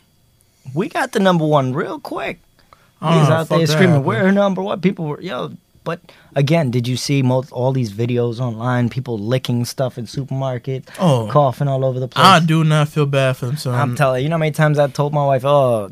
[0.74, 2.40] We got the number one real quick.
[3.00, 4.06] He's know out there screaming, happened.
[4.06, 5.52] "We're number one!" People were yo.
[5.88, 8.90] But again, did you see most all these videos online?
[8.90, 11.28] People licking stuff in supermarkets, Oh.
[11.32, 12.26] coughing all over the place.
[12.26, 13.74] I do not feel bad for them, son.
[13.74, 15.90] I'm telling you, you know how many times I've told my wife, "Oh,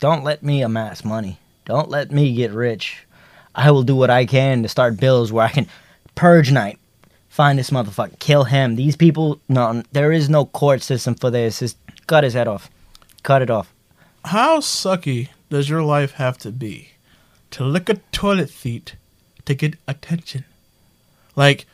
[0.00, 1.38] don't let me amass money.
[1.66, 3.06] Don't let me get rich.
[3.54, 5.68] I will do what I can to start bills where I can
[6.16, 6.80] purge night,
[7.28, 8.74] find this motherfucker, kill him.
[8.74, 11.60] These people, no, there is no court system for this.
[11.60, 11.76] Just
[12.08, 12.68] cut his head off,
[13.22, 13.72] cut it off.
[14.24, 16.88] How sucky does your life have to be
[17.52, 18.96] to lick a toilet seat
[19.48, 20.44] to get attention?
[21.34, 21.66] Like,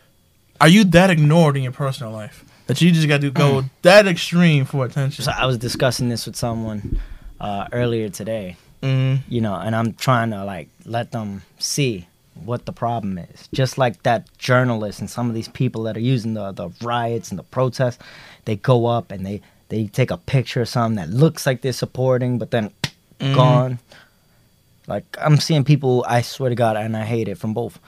[0.61, 4.07] are you that ignored in your personal life that you just got to go that
[4.07, 5.25] extreme for attention?
[5.25, 7.01] So I was discussing this with someone
[7.41, 8.57] uh, earlier today.
[8.83, 9.21] Mm.
[9.31, 13.49] you know, and I'm trying to like let them see what the problem is.
[13.51, 17.31] Just like that journalist and some of these people that are using the the riots
[17.31, 17.99] and the protests,
[18.45, 21.73] they go up and they they take a picture of something that looks like they're
[21.73, 22.73] supporting, but then
[23.19, 23.79] gone.
[24.87, 27.79] Like I'm seeing people, I swear to God, and I hate it from both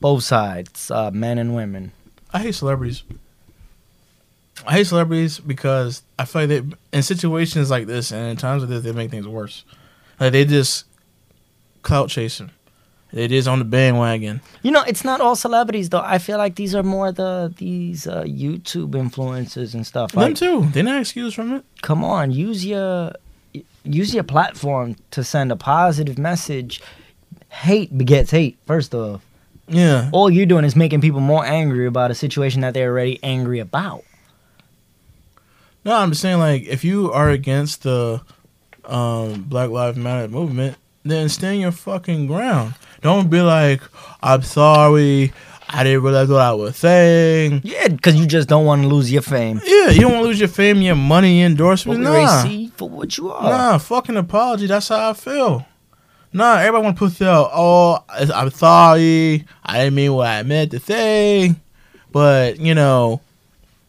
[0.00, 1.92] both sides, uh, men and women.
[2.32, 3.02] I hate celebrities.
[4.66, 6.62] I hate celebrities because I feel like they,
[6.92, 9.64] in situations like this and in times like this, they make things worse.
[10.20, 10.84] Like they just
[11.82, 12.50] clout chasing.
[13.12, 14.40] They just on the bandwagon.
[14.62, 16.02] You know, it's not all celebrities though.
[16.04, 20.12] I feel like these are more the these uh, YouTube influencers and stuff.
[20.12, 20.66] Them Like, too.
[20.72, 21.64] They're not excused from it.
[21.82, 23.12] come on, use your
[23.84, 26.80] use your platform to send a positive message.
[27.48, 28.58] Hate begets hate.
[28.66, 29.22] First off,
[29.68, 30.08] Yeah.
[30.12, 33.58] all you're doing is making people more angry about a situation that they're already angry
[33.58, 34.04] about.
[35.84, 38.20] No, I'm just saying like if you are against the
[38.84, 42.74] um, Black Lives Matter movement, then stand your fucking ground.
[43.00, 43.80] Don't be like,
[44.22, 45.32] I'm sorry,
[45.72, 47.60] I didn't realize what I was saying.
[47.62, 49.60] Yeah, because you just don't want to lose your fame.
[49.64, 52.02] Yeah, you don't want to lose your fame, your money, endorsement.
[52.02, 52.42] But Nah.
[52.42, 53.42] see for what you are.
[53.42, 54.66] Nah, fucking apology.
[54.66, 55.64] That's how I feel.
[56.32, 59.44] Nah, everybody want to put their oh, I'm sorry.
[59.64, 61.54] I didn't mean what I meant to say,
[62.10, 63.20] but you know,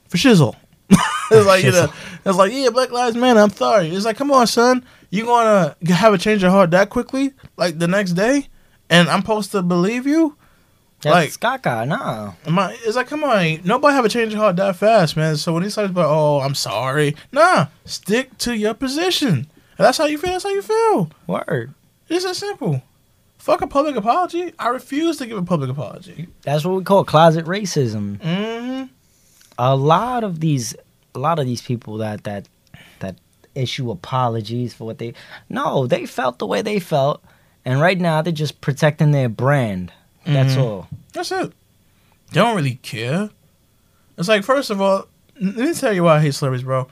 [0.08, 0.56] for shizzle.
[1.32, 1.92] it's like you know,
[2.26, 3.40] it's like yeah, Black Lives Matter.
[3.40, 3.90] I'm sorry.
[3.90, 4.86] It's like come on, son.
[5.10, 8.48] You gonna have a change of heart that quickly, like the next day,
[8.90, 10.36] and I'm supposed to believe you?
[11.02, 12.34] That's caca, nah.
[12.46, 15.36] Am I, it's like, come on, nobody have a change of heart that fast, man.
[15.38, 19.48] So when he starts about, oh, I'm sorry, nah, stick to your position.
[19.78, 20.32] And that's how you feel.
[20.32, 21.10] That's how you feel.
[21.28, 21.74] Word.
[22.08, 22.84] It's that simple.
[23.40, 24.54] Fuck a public apology.
[24.60, 26.28] I refuse to give a public apology.
[26.44, 28.20] That's what we call closet racism.
[28.20, 28.84] Mm-hmm.
[29.58, 30.76] a lot of these
[31.16, 32.48] a lot of these people that that
[33.00, 33.16] that
[33.56, 35.14] issue apologies for what they
[35.50, 37.24] no they felt the way they felt
[37.66, 39.92] and right now they're just protecting their brand
[40.26, 40.62] that's Mhm.
[40.62, 41.52] all That's it.
[42.32, 43.30] They don't really care.
[44.18, 45.08] It's like, first of all,
[45.40, 46.88] let me tell you why I hate celebrities, bro.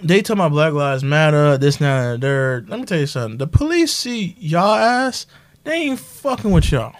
[0.00, 2.68] They tell my Black Lives Matter, this, that, and the third.
[2.68, 3.38] Let me tell you something.
[3.38, 5.24] The police see y'all ass,
[5.62, 6.94] they ain't fucking with y'all.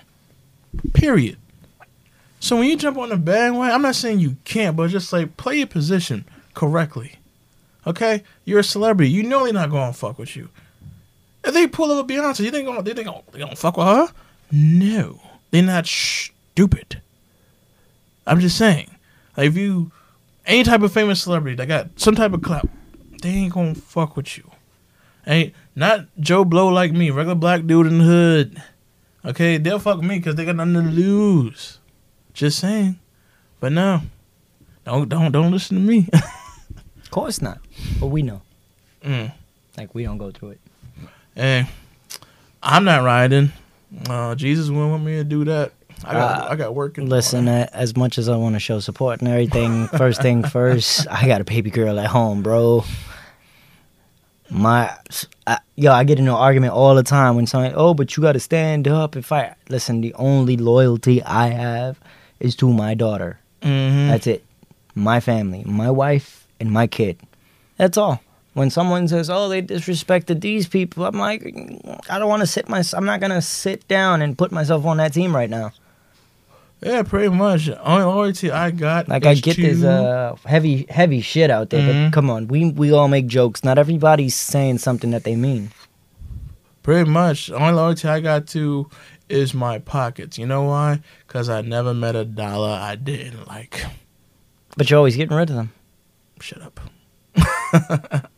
[0.94, 1.36] Period.
[2.40, 5.36] So when you jump on the bandwagon, I'm not saying you can't, but just like
[5.36, 7.16] play your position correctly.
[7.86, 8.22] Okay?
[8.44, 9.10] You're a celebrity.
[9.10, 10.48] You know they're not gonna fuck with you.
[11.44, 13.86] If they pull up Beyonce, you think gonna they think gonna, they gonna fuck with
[13.86, 14.08] her?
[14.56, 17.00] No, they're not stupid.
[18.24, 18.88] I'm just saying,
[19.36, 19.90] like if you
[20.46, 22.68] any type of famous celebrity that got some type of clout,
[23.20, 24.48] they ain't gonna fuck with you.
[25.26, 28.62] Ain't not Joe Blow like me, regular black dude in the hood.
[29.24, 31.80] Okay, they'll fuck me because they got nothing to lose.
[32.32, 33.00] Just saying,
[33.58, 34.02] but no,
[34.84, 36.08] don't don't don't listen to me.
[36.14, 37.58] of course not
[38.00, 38.42] but we know
[39.04, 39.30] mm.
[39.76, 40.60] like we don't go through it
[41.36, 41.66] Hey,
[42.62, 43.52] I'm not riding.
[44.08, 45.72] Uh, Jesus wouldn't want me to do that.
[46.04, 46.98] I got Uh, I got work.
[46.98, 50.42] in listen uh, as much as i want to show support and everything first thing
[50.58, 52.84] first i got a baby girl at home bro
[54.50, 54.94] my
[55.46, 58.22] I, yo i get into an argument all the time when someone, oh but you
[58.22, 61.98] got to stand up and fight listen the only loyalty i have
[62.40, 64.08] is to my daughter Mhm.
[64.10, 64.44] That's it.
[64.94, 67.16] My family, my wife, and my kid.
[67.78, 68.20] That's all.
[68.54, 71.42] When someone says, "Oh, they disrespected these people," I'm like,
[72.08, 72.82] I don't want to sit my.
[72.94, 75.72] I'm not gonna sit down and put myself on that team right now.
[76.80, 77.68] Yeah, pretty much.
[77.82, 79.08] Only loyalty I got.
[79.08, 82.06] Like I get to, this uh, heavy, heavy shit out there, Mhm.
[82.06, 83.64] but come on, we we all make jokes.
[83.64, 85.70] Not everybody's saying something that they mean.
[86.82, 87.50] Pretty much.
[87.50, 88.88] Only loyalty I got to
[89.30, 90.38] is my pockets.
[90.38, 91.00] You know why?
[91.26, 93.84] Because I never met a dollar I didn't like.
[94.76, 95.72] But you're always getting rid of them.
[96.40, 96.80] Shut up.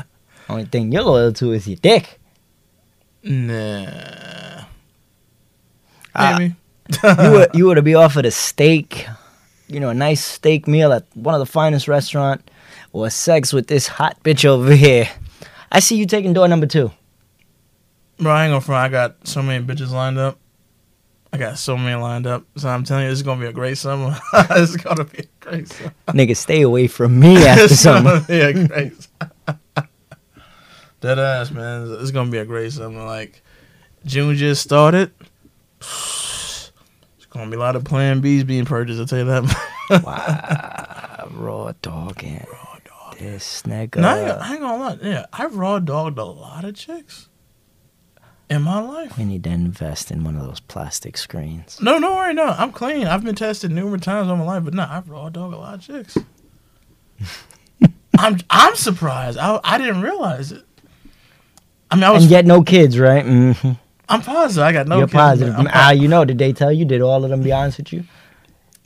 [0.49, 2.21] Only thing you're loyal to is your dick.
[3.23, 4.65] Nah.
[6.15, 6.37] Ah.
[6.39, 6.55] Maybe.
[7.03, 9.07] you were you were to be offered a steak,
[9.69, 12.49] you know, a nice steak meal at one of the finest restaurant,
[12.93, 15.09] or sex with this hot bitch over here.
[15.73, 16.93] I see you taking door number two.
[18.19, 18.87] Bro, I ain't gonna front.
[18.87, 20.39] I got so many bitches lined up.
[21.33, 22.45] I got so many lined up.
[22.57, 24.17] So I'm telling you, this is gonna be a great summer.
[24.33, 25.93] it's gonna be a great summer.
[26.09, 28.25] Nigga, stay away from me after summer.
[28.29, 29.33] a great summer.
[31.01, 31.97] Dead ass, man.
[32.01, 33.05] It's gonna be a great summer.
[33.05, 33.43] Like
[34.05, 35.13] June just started.
[35.81, 36.71] It's
[37.31, 39.01] gonna be a lot of Plan Bs being purchased.
[39.01, 40.03] I'll tell you that.
[40.05, 42.45] Wow, raw dogging.
[42.51, 43.19] Raw dog.
[43.19, 43.97] This nigga.
[43.97, 44.99] no, I ain't, I gonna lie.
[45.03, 47.29] Yeah, I've raw dogged a lot of chicks
[48.49, 49.19] in my life.
[49.19, 51.81] we need to invest in one of those plastic screens.
[51.81, 52.45] No, no worry, no.
[52.47, 53.07] I'm clean.
[53.07, 55.75] I've been tested numerous times in my life, but no, I've raw dog a lot
[55.75, 56.17] of chicks.
[58.19, 59.39] I'm I'm surprised.
[59.39, 60.65] I I didn't realize it.
[61.97, 62.23] I I mean, I was.
[62.25, 63.25] and yet no kids, right?
[63.25, 63.53] hmm
[64.09, 64.63] I'm positive.
[64.63, 64.99] I got no.
[64.99, 65.55] You're kids, positive.
[65.57, 66.85] I'm Ah, you know, did they tell you?
[66.85, 68.05] Did all of them be honest with you?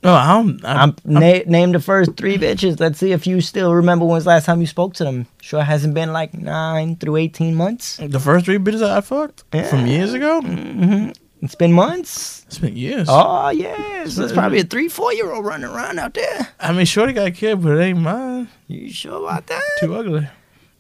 [0.02, 0.64] no, I don't.
[0.64, 2.80] I, I'm, na- name the first three bitches.
[2.80, 5.26] Let's see if you still remember when's the last time you spoke to them.
[5.42, 7.98] Sure hasn't been like nine through eighteen months.
[7.98, 10.40] the first three bitches I fucked from years ago.
[10.40, 11.11] hmm
[11.42, 12.44] It's been months.
[12.46, 13.08] It's been years.
[13.11, 16.48] Oh yes, there's probably a three, four year old running around out there.
[16.58, 18.48] I mean, Shorty got a kid, but it ain't mine.
[18.68, 19.62] You sure about that?
[19.80, 20.28] Too ugly.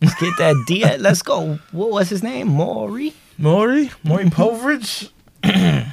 [0.00, 0.84] Let's get that D.
[0.98, 1.58] Let's go.
[1.72, 2.48] What was his name?
[2.48, 3.12] Maury.
[3.38, 5.10] Maury, Maury Povich.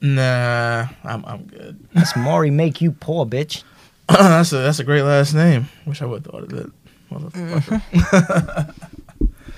[0.00, 1.78] nah, I'm I'm good.
[1.92, 2.50] That's Maury.
[2.50, 3.62] Make you poor, bitch.
[4.08, 5.68] that's a that's a great last name.
[5.86, 6.72] Wish I would have thought of that.
[7.10, 8.74] Motherfucker.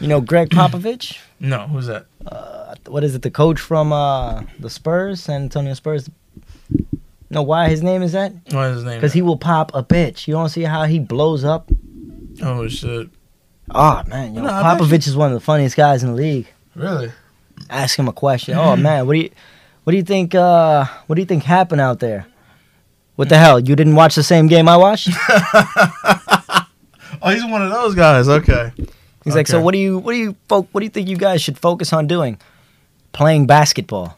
[0.00, 1.18] You know Gregg Popovich.
[1.40, 2.06] No, who's that?
[2.88, 3.22] what is it?
[3.22, 6.10] The coach from uh, the Spurs, San Antonio Spurs.
[7.30, 8.32] No, why his name is that?
[8.50, 8.96] What is his name?
[8.96, 10.26] Because he will pop a bitch.
[10.26, 11.70] You don't see how he blows up.
[12.42, 13.08] Oh shit!
[13.70, 16.46] Oh man, yo, No, Popovich is one of the funniest guys in the league.
[16.74, 17.12] Really?
[17.70, 18.56] Ask him a question.
[18.56, 19.30] Oh man, what do you,
[19.84, 20.34] what do you think?
[20.34, 22.26] Uh, what do you think happened out there?
[23.16, 23.58] What the hell?
[23.58, 25.08] You didn't watch the same game I watched?
[27.20, 28.28] Oh, he's one of those guys.
[28.28, 28.70] Okay.
[29.24, 31.16] He's like, so what do you, what do you, fo- what do you think you
[31.16, 32.38] guys should focus on doing?
[33.10, 34.16] Playing basketball.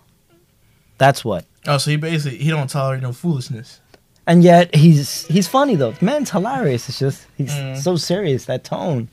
[0.99, 1.47] That's what.
[1.67, 3.81] Oh, so he basically he don't tolerate no foolishness.
[4.27, 5.95] And yet he's he's funny though.
[6.03, 6.91] Man's hilarious.
[6.91, 7.79] It's just he's Mm.
[7.79, 8.45] so serious.
[8.45, 9.09] That tone.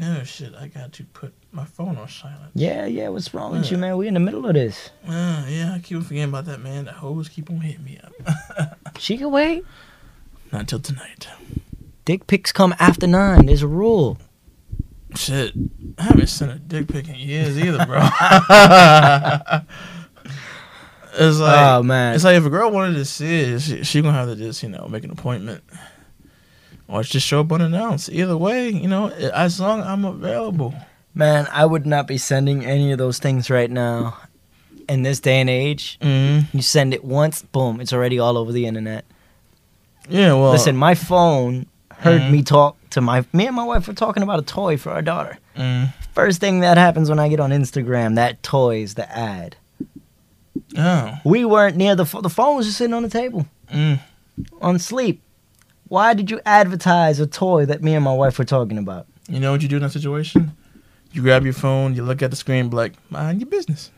[0.00, 0.54] Oh shit!
[0.54, 2.52] I got to put my phone on silent.
[2.54, 3.08] Yeah, yeah.
[3.08, 3.96] What's wrong with you, man?
[3.96, 4.90] We in the middle of this.
[5.06, 6.84] Uh, yeah, I keep forgetting about that man.
[6.84, 8.12] The hoes keep on hitting me up.
[8.98, 9.64] She can wait.
[10.50, 11.28] Not until tonight.
[12.04, 13.46] Dick pics come after nine.
[13.46, 14.18] There's a rule.
[15.14, 15.54] Shit,
[15.98, 17.98] I haven't sent a dick pic in years either, bro.
[21.14, 22.14] it's like, oh man.
[22.14, 24.62] it's like if a girl wanted to see it, she, she gonna have to just
[24.62, 25.62] you know make an appointment,
[26.88, 28.08] or just show up unannounced.
[28.10, 30.74] Either way, you know, as long I'm available.
[31.14, 34.16] Man, I would not be sending any of those things right now.
[34.88, 36.46] In this day and age, Mm.
[36.54, 39.04] you send it once, boom, it's already all over the internet.
[40.08, 41.66] Yeah, well, Listen, my phone
[41.98, 42.30] heard Mhm.
[42.30, 45.02] me talk to my me and my wife were talking about a toy for our
[45.02, 45.36] daughter.
[45.58, 45.92] Mm.
[46.14, 49.56] First thing that happens when I get on Instagram, that toy's the ad.
[50.76, 53.98] Oh, We weren't near the the phone was just sitting on the table mm.
[54.62, 55.20] on sleep.
[55.88, 59.06] Why did you advertise a toy that me and my wife were talking about?
[59.28, 60.52] you know what you do in that situation?
[61.12, 63.90] You grab your phone, you look at the screen, be like, mind your business.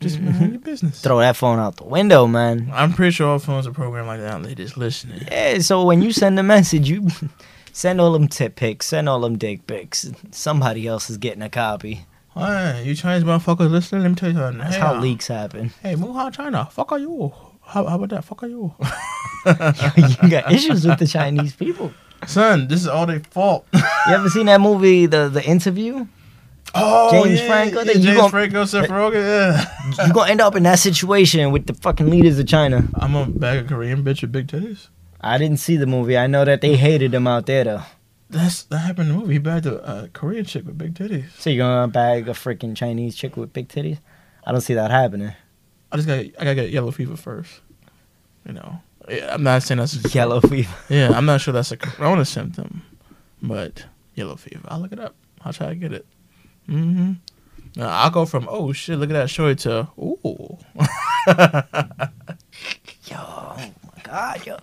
[0.00, 1.00] Just mind your business.
[1.00, 2.70] Throw that phone out the window, man.
[2.72, 4.36] I'm pretty sure all phones are programmed like that.
[4.36, 5.26] and They just listening.
[5.30, 7.08] Yeah, so when you send a message, you
[7.72, 10.10] send all them tip pics, send all them dick pics.
[10.30, 12.06] Somebody else is getting a copy.
[12.34, 14.02] Hey, you Chinese motherfuckers listening?
[14.02, 14.58] Let me tell you something.
[14.58, 15.72] That's hey, how uh, leaks happen.
[15.82, 16.68] Hey, Wuhan, China.
[16.70, 17.32] Fuck are you?
[17.70, 18.24] How, how about that?
[18.24, 18.74] Fuck are you?
[20.22, 21.92] you got issues with the Chinese people.
[22.26, 23.66] Son, this is all their fault.
[24.08, 26.06] You ever seen that movie, the the interview?
[26.74, 29.20] oh, James yeah, Franco, Yeah, you James gon- Franco, Seth Rogen.
[29.22, 30.04] Yeah.
[30.04, 32.88] You're gonna end up in that situation with the fucking leaders of China.
[32.94, 34.88] I'm a bag of Korean bitch with big titties.
[35.20, 36.16] I didn't see the movie.
[36.16, 37.82] I know that they hated him out there though.
[38.30, 39.34] That's that happened in the movie.
[39.34, 41.26] He bagged a uh, Korean chick with big titties.
[41.38, 43.98] So you're gonna bag a freaking Chinese chick with big titties?
[44.46, 45.34] I don't see that happening.
[45.92, 47.60] I just got I gotta get yellow fever first.
[48.46, 50.74] You know, I'm not saying that's Yellow fever.
[50.88, 52.82] Yeah, I'm not sure that's a corona symptom,
[53.42, 53.84] but
[54.14, 54.66] yellow fever.
[54.68, 55.14] I'll look it up.
[55.42, 56.06] I'll try to get it.
[56.68, 57.12] Mm-hmm.
[57.76, 60.58] Now, I'll go from oh shit, look at that shorty to ooh.
[63.06, 64.56] Yo, oh my god, yo.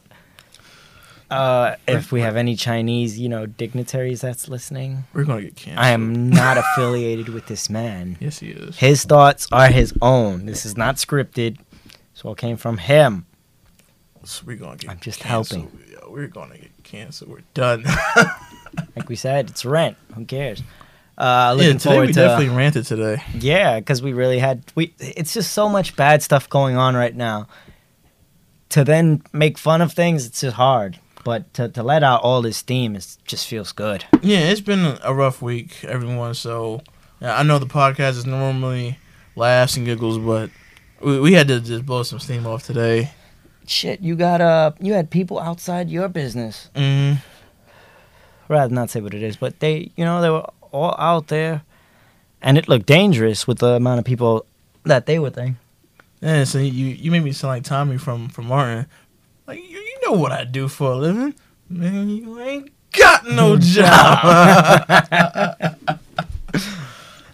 [1.30, 5.86] Uh, if we have any Chinese, you know, dignitaries that's listening, We're gonna get canceled.
[5.86, 8.18] I am not affiliated with this man.
[8.20, 8.78] Yes, he is.
[8.78, 10.46] His thoughts are his own.
[10.46, 11.58] This is not scripted.
[12.14, 13.26] This all came from him.
[14.24, 14.90] So we're gonna get.
[14.90, 15.70] I'm just canceled.
[15.92, 17.30] Yo, we're gonna get canceled.
[17.32, 17.86] We're done.
[18.96, 19.98] Like we said, it's rent.
[20.14, 20.62] Who cares?
[21.18, 23.24] Uh, yeah, today we to definitely ranted today.
[23.34, 24.94] yeah, because we really had we.
[25.00, 27.48] It's just so much bad stuff going on right now.
[28.70, 31.00] To then make fun of things, it's just hard.
[31.28, 34.06] But to, to let out all this steam, is just feels good.
[34.22, 36.36] Yeah, it's been a rough week, everyone.
[36.36, 36.80] So
[37.20, 38.98] yeah, I know the podcast is normally
[39.36, 40.50] laughs and giggles, but
[41.02, 43.12] we, we had to just blow some steam off today.
[43.66, 46.70] Shit, you got uh, you had people outside your business.
[46.74, 47.18] Mm,
[48.48, 51.64] rather not say what it is, but they, you know, they were all out there,
[52.42, 54.46] and it looked dangerous with the amount of people
[54.86, 55.58] that they were there.
[56.22, 58.86] yeah, so you you made me sound like Tommy from from Martin.
[59.46, 61.36] Like you know what I do for a living,
[61.70, 62.10] man.
[62.10, 64.88] You ain't got no job.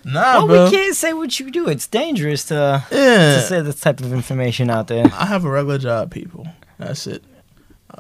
[0.06, 0.66] nah, Well, bro.
[0.66, 1.68] we can't say what you do.
[1.70, 5.06] It's dangerous to, to say this type of information out there.
[5.14, 6.48] I have a regular job, people.
[6.78, 7.24] That's it.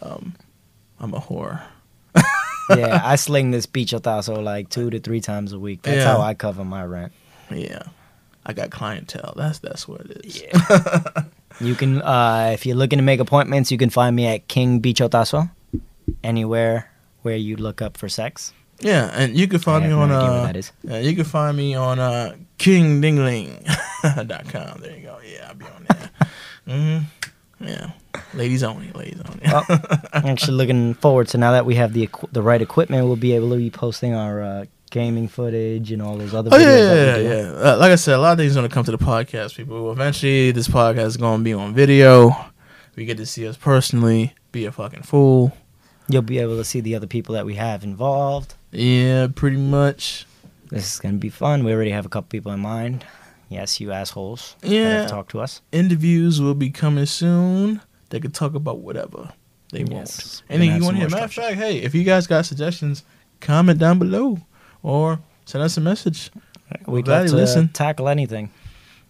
[0.02, 0.34] Um,
[1.00, 1.62] I'm a whore.
[2.70, 5.82] yeah, I sling this bicho tazo like two to three times a week.
[5.84, 6.14] That's Yeah.
[6.16, 7.12] how I cover my rent.
[7.52, 7.84] Yeah,
[8.46, 9.34] I got clientele.
[9.36, 10.44] That's that's what it is.
[11.60, 14.82] You can, uh, if you're looking to make appointments, you can find me at King
[14.82, 15.50] Bichotazo,
[16.24, 16.90] anywhere
[17.22, 18.54] where you look up for sex.
[18.80, 20.72] Yeah, and you can find me on no idea uh, that is.
[20.84, 24.80] yeah, you can find me on uh kingdingling.com.
[24.82, 25.20] There you go.
[25.24, 26.10] Yeah, I'll be on there.
[26.68, 27.66] mm-hmm.
[27.66, 27.92] Yeah,
[28.34, 29.40] ladies only, ladies only.
[29.46, 29.64] Well,
[30.12, 33.32] I'm actually looking forward to now that we have the the right equipment, we'll be
[33.34, 36.62] able to be posting our uh, gaming footage and all those other Oh videos.
[36.62, 37.72] yeah, yeah, yeah.
[37.74, 39.56] Uh, like I said, a lot of things are gonna come to the podcast.
[39.58, 42.32] People, eventually, this podcast is gonna be on video.
[42.96, 44.34] We get to see us personally.
[44.52, 45.52] Be a fucking fool.
[46.08, 48.54] You'll be able to see the other people that we have involved.
[48.72, 50.28] Yeah, pretty much.
[50.70, 51.64] This is gonna be fun.
[51.64, 53.04] We already have a couple people in mind.
[53.50, 54.56] Yes, you assholes.
[54.62, 55.08] Yeah.
[55.08, 55.62] talked to us.
[55.72, 57.82] Interviews will be coming soon.
[58.12, 59.30] They can talk about whatever
[59.72, 60.44] they Yes.
[60.50, 60.62] want.
[60.62, 61.10] Anything you want to hear.
[61.10, 63.04] Matter of fact, hey, if you guys got suggestions,
[63.42, 64.38] comment down below
[64.84, 66.30] or send us a message.
[66.86, 67.70] We'd love to listen.
[67.70, 68.52] tackle anything.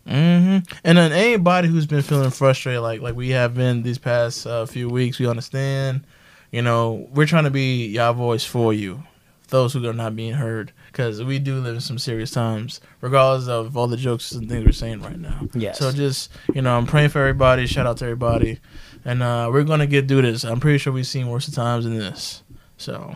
[0.05, 4.45] hmm And then anybody who's been feeling frustrated, like like we have been these past
[4.47, 6.05] uh, few weeks, we understand.
[6.51, 9.03] You know, we're trying to be y'all voice for you,
[9.47, 13.47] those who are not being heard, because we do live in some serious times, regardless
[13.47, 15.47] of all the jokes and things we're saying right now.
[15.53, 15.79] Yes.
[15.79, 17.65] So just you know, I'm praying for everybody.
[17.65, 18.59] Shout out to everybody,
[19.05, 20.43] and uh, we're gonna get through this.
[20.43, 22.43] I'm pretty sure we've seen worse times than this.
[22.77, 23.15] So,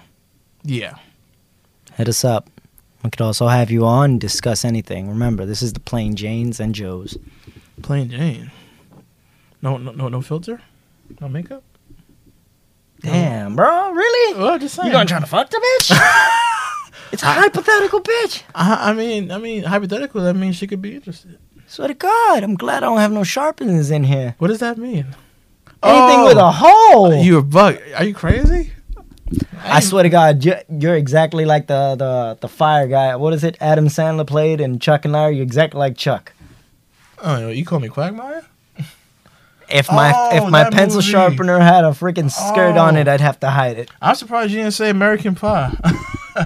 [0.63, 0.95] yeah.
[1.97, 2.49] Hit us up.
[3.03, 5.09] We could also have you on discuss anything.
[5.09, 7.17] Remember, this is the plain Janes and Joes.
[7.81, 8.51] Plain Jane.
[9.63, 10.61] No, no, no, no filter,
[11.19, 11.63] no makeup.
[13.01, 14.35] Damn, bro, really?
[14.35, 14.87] Oh, well, just saying.
[14.87, 15.91] You gonna try to fuck the bitch?
[17.11, 18.43] it's a hypothetical bitch.
[18.53, 20.21] I, I mean, I mean, hypothetical.
[20.21, 21.39] That means she could be interested.
[21.65, 24.35] Swear to God, I'm glad I don't have no sharpeners in here.
[24.37, 25.15] What does that mean?
[25.81, 26.47] Anything with oh!
[26.47, 27.23] a hole.
[27.23, 27.79] You a bug?
[27.95, 28.73] Are you crazy?
[29.63, 33.15] I swear to God, you- you're exactly like the, the the fire guy.
[33.15, 33.57] What is it?
[33.59, 35.35] Adam Sandler played and Chuck and Larry.
[35.35, 36.33] You're exactly like Chuck.
[37.21, 38.45] Oh, you call me Quagmire?
[39.69, 41.11] If my Oh, if my pencil movie.
[41.11, 42.99] sharpener had a freaking skirt on Oh.
[43.01, 43.89] it, I'd have to hide it.
[44.01, 45.73] I'm surprised you didn't say American Pie.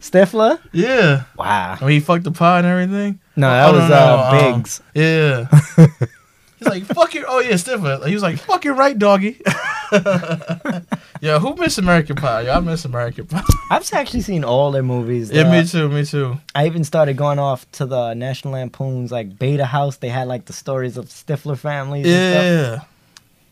[0.00, 0.60] Stifler?
[0.72, 1.76] yeah, Wow.
[1.80, 3.18] when he fucked the pie and everything.
[3.36, 4.80] No, that Oh, was no, uh, um, Biggs.
[4.94, 5.48] Yeah.
[6.60, 7.24] He's like, fuck your.
[7.26, 8.06] Oh yeah, Stifler.
[8.06, 9.40] He was like, fuck your right, doggy.
[11.20, 12.42] yeah, who missed American Pie?
[12.42, 13.42] Yo, I miss American Pie.
[13.70, 15.30] I've actually seen all their movies.
[15.30, 15.88] yeah, Uh, me too.
[15.88, 16.38] Me too.
[16.54, 19.96] I even started going off to the National Lampoon's like Beta House.
[19.96, 22.06] They had like the stories of Stifler families.
[22.06, 22.44] And stuff.
[22.44, 22.84] Yeah.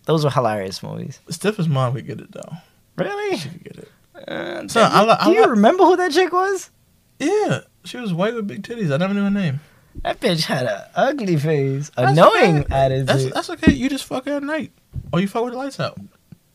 [0.04, 1.20] Those were hilarious movies.
[1.30, 2.52] Stifler's mom could get it though.
[2.96, 3.36] Really?
[3.38, 3.88] She could get it.
[4.28, 6.70] Uh, So, I I do you li- remember who that chick was?
[7.18, 8.92] Yeah, she was white with big titties.
[8.92, 9.60] I never knew her name.
[10.02, 12.74] That bitch had an ugly face, That's annoying okay.
[12.74, 13.06] attitude.
[13.08, 13.72] That's that's okay.
[13.72, 14.70] You just fuck her at night,
[15.12, 15.98] or you fuck with the lights out.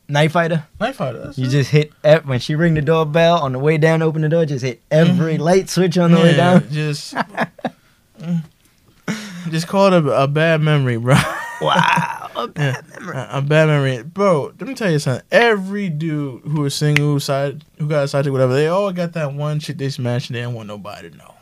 [0.08, 0.66] Night fighter.
[0.80, 1.20] Night fighter.
[1.26, 1.52] That's You it.
[1.52, 4.02] just hit ev- when she ring the doorbell on the way down.
[4.02, 4.46] Open the door.
[4.46, 6.70] Just hit every light switch on the way down.
[6.72, 7.14] Just,
[8.22, 8.44] Mm.
[9.50, 11.16] just call it a, a bad memory, bro.
[11.62, 12.30] Wow.
[12.36, 13.16] a, bad yeah, memory.
[13.18, 14.54] a bad memory, bro.
[14.60, 15.26] Let me tell you something.
[15.32, 18.92] Every dude who was single, who side, who got a side chick, whatever, they all
[18.94, 21.34] got that one shit they smashed and they didn't want nobody to know.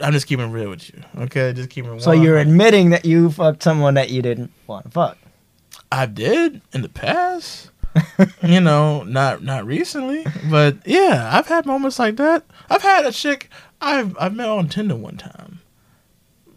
[0.00, 1.52] I'm just keeping real with you, okay?
[1.52, 2.00] Just keeping.
[2.00, 5.18] So you're admitting that you fucked someone that you didn't want to fuck.
[5.90, 7.70] I did in the past.
[8.42, 12.44] you know, not not recently, but yeah, I've had moments like that.
[12.70, 13.50] I've had a chick
[13.82, 15.60] I've I've met on Tinder one time.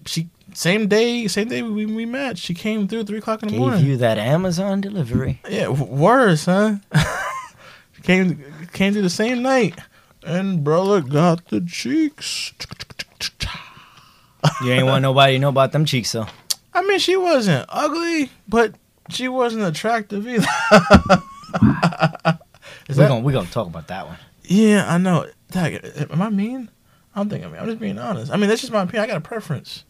[0.06, 2.38] She same day same day we we met.
[2.38, 3.86] She came through three o'clock in the Gave morning.
[3.86, 5.42] you that Amazon delivery.
[5.50, 6.76] Yeah, worse, huh?
[8.04, 9.80] came came through the same night,
[10.24, 12.54] and brother got the cheeks.
[14.64, 16.28] You ain't want nobody to know about them cheeks, though.
[16.74, 18.76] I mean, she wasn't ugly, but
[19.10, 20.46] she wasn't attractive either.
[22.88, 24.18] Is We're that- gonna we gonna talk about that one.
[24.44, 25.26] Yeah, I know.
[25.56, 26.70] Am I mean?
[27.16, 27.60] I don't think I mean.
[27.60, 28.32] I'm just being honest.
[28.32, 29.04] I mean, that's just my opinion.
[29.04, 29.84] I got a preference.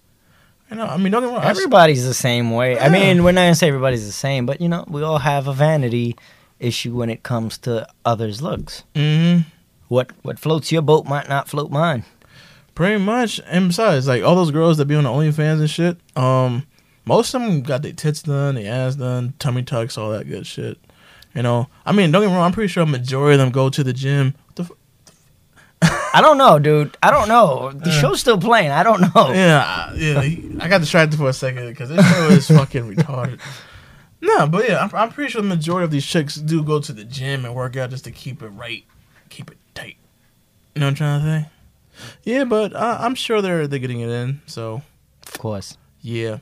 [0.69, 1.43] You know, I mean, don't get me wrong.
[1.43, 2.79] Everybody's the same way.
[2.79, 5.47] I mean, we're not gonna say everybody's the same, but you know, we all have
[5.47, 6.15] a vanity
[6.59, 8.83] issue when it comes to others' looks.
[8.95, 9.45] Mhm.
[9.89, 12.05] What what floats your boat might not float mine.
[12.75, 13.39] Pretty much.
[13.45, 16.65] And besides, like all those girls that be on the OnlyFans and shit, um,
[17.05, 20.45] most of them got their tits done, their ass done, tummy tucks, all that good
[20.45, 20.77] shit.
[21.33, 22.45] You know, I mean, don't get me wrong.
[22.45, 24.35] I'm pretty sure a majority of them go to the gym.
[24.47, 24.71] What the f-
[26.13, 26.95] I don't know, dude.
[27.03, 27.71] I don't know.
[27.73, 28.71] The show's still playing.
[28.71, 29.31] I don't know.
[29.33, 30.19] yeah, I- yeah.
[30.61, 33.39] I got distracted for a second because this show is fucking retarded.
[34.21, 36.91] No, but yeah, I'm, I'm pretty sure the majority of these chicks do go to
[36.93, 38.83] the gym and work out just to keep it right,
[39.29, 39.97] keep it tight.
[40.73, 41.49] You know what I'm trying to say?
[42.23, 44.41] Yeah, but uh, I'm sure they're they're getting it in.
[44.47, 44.81] So
[45.27, 45.77] Of course.
[46.01, 46.39] yeah.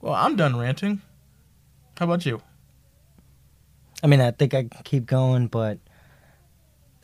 [0.00, 1.02] Well, I'm done ranting.
[1.98, 2.40] How about you?
[4.02, 5.78] I mean, I think I can keep going, but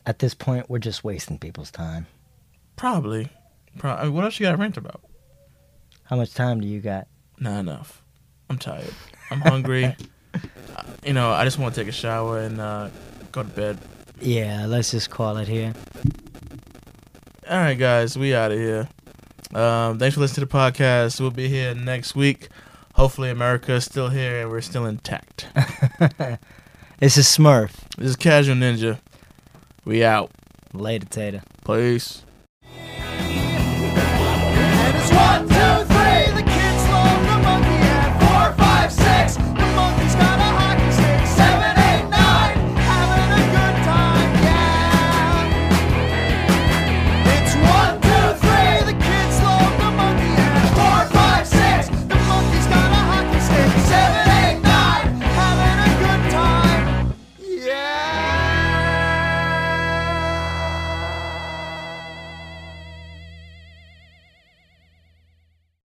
[0.05, 2.07] at this point, we're just wasting people's time.
[2.75, 3.29] Probably.
[3.77, 5.01] Pro- I mean, what else you got to rant about?
[6.03, 7.07] How much time do you got?
[7.39, 8.01] Not enough.
[8.49, 8.93] I'm tired.
[9.29, 9.95] I'm hungry.
[10.33, 12.89] Uh, you know, I just want to take a shower and uh,
[13.33, 13.77] go to bed.
[14.21, 15.73] Yeah, let's just call it here.
[17.51, 18.87] All right, guys, we out of here.
[19.53, 21.19] Um, thanks for listening to the podcast.
[21.19, 22.47] We'll be here next week.
[22.93, 25.47] Hopefully, America is still here and we're still intact.
[26.99, 27.71] This is Smurf.
[27.97, 28.99] this is Casual Ninja.
[29.83, 30.29] We out.
[30.71, 31.41] Later, Tater.
[31.65, 32.23] Peace.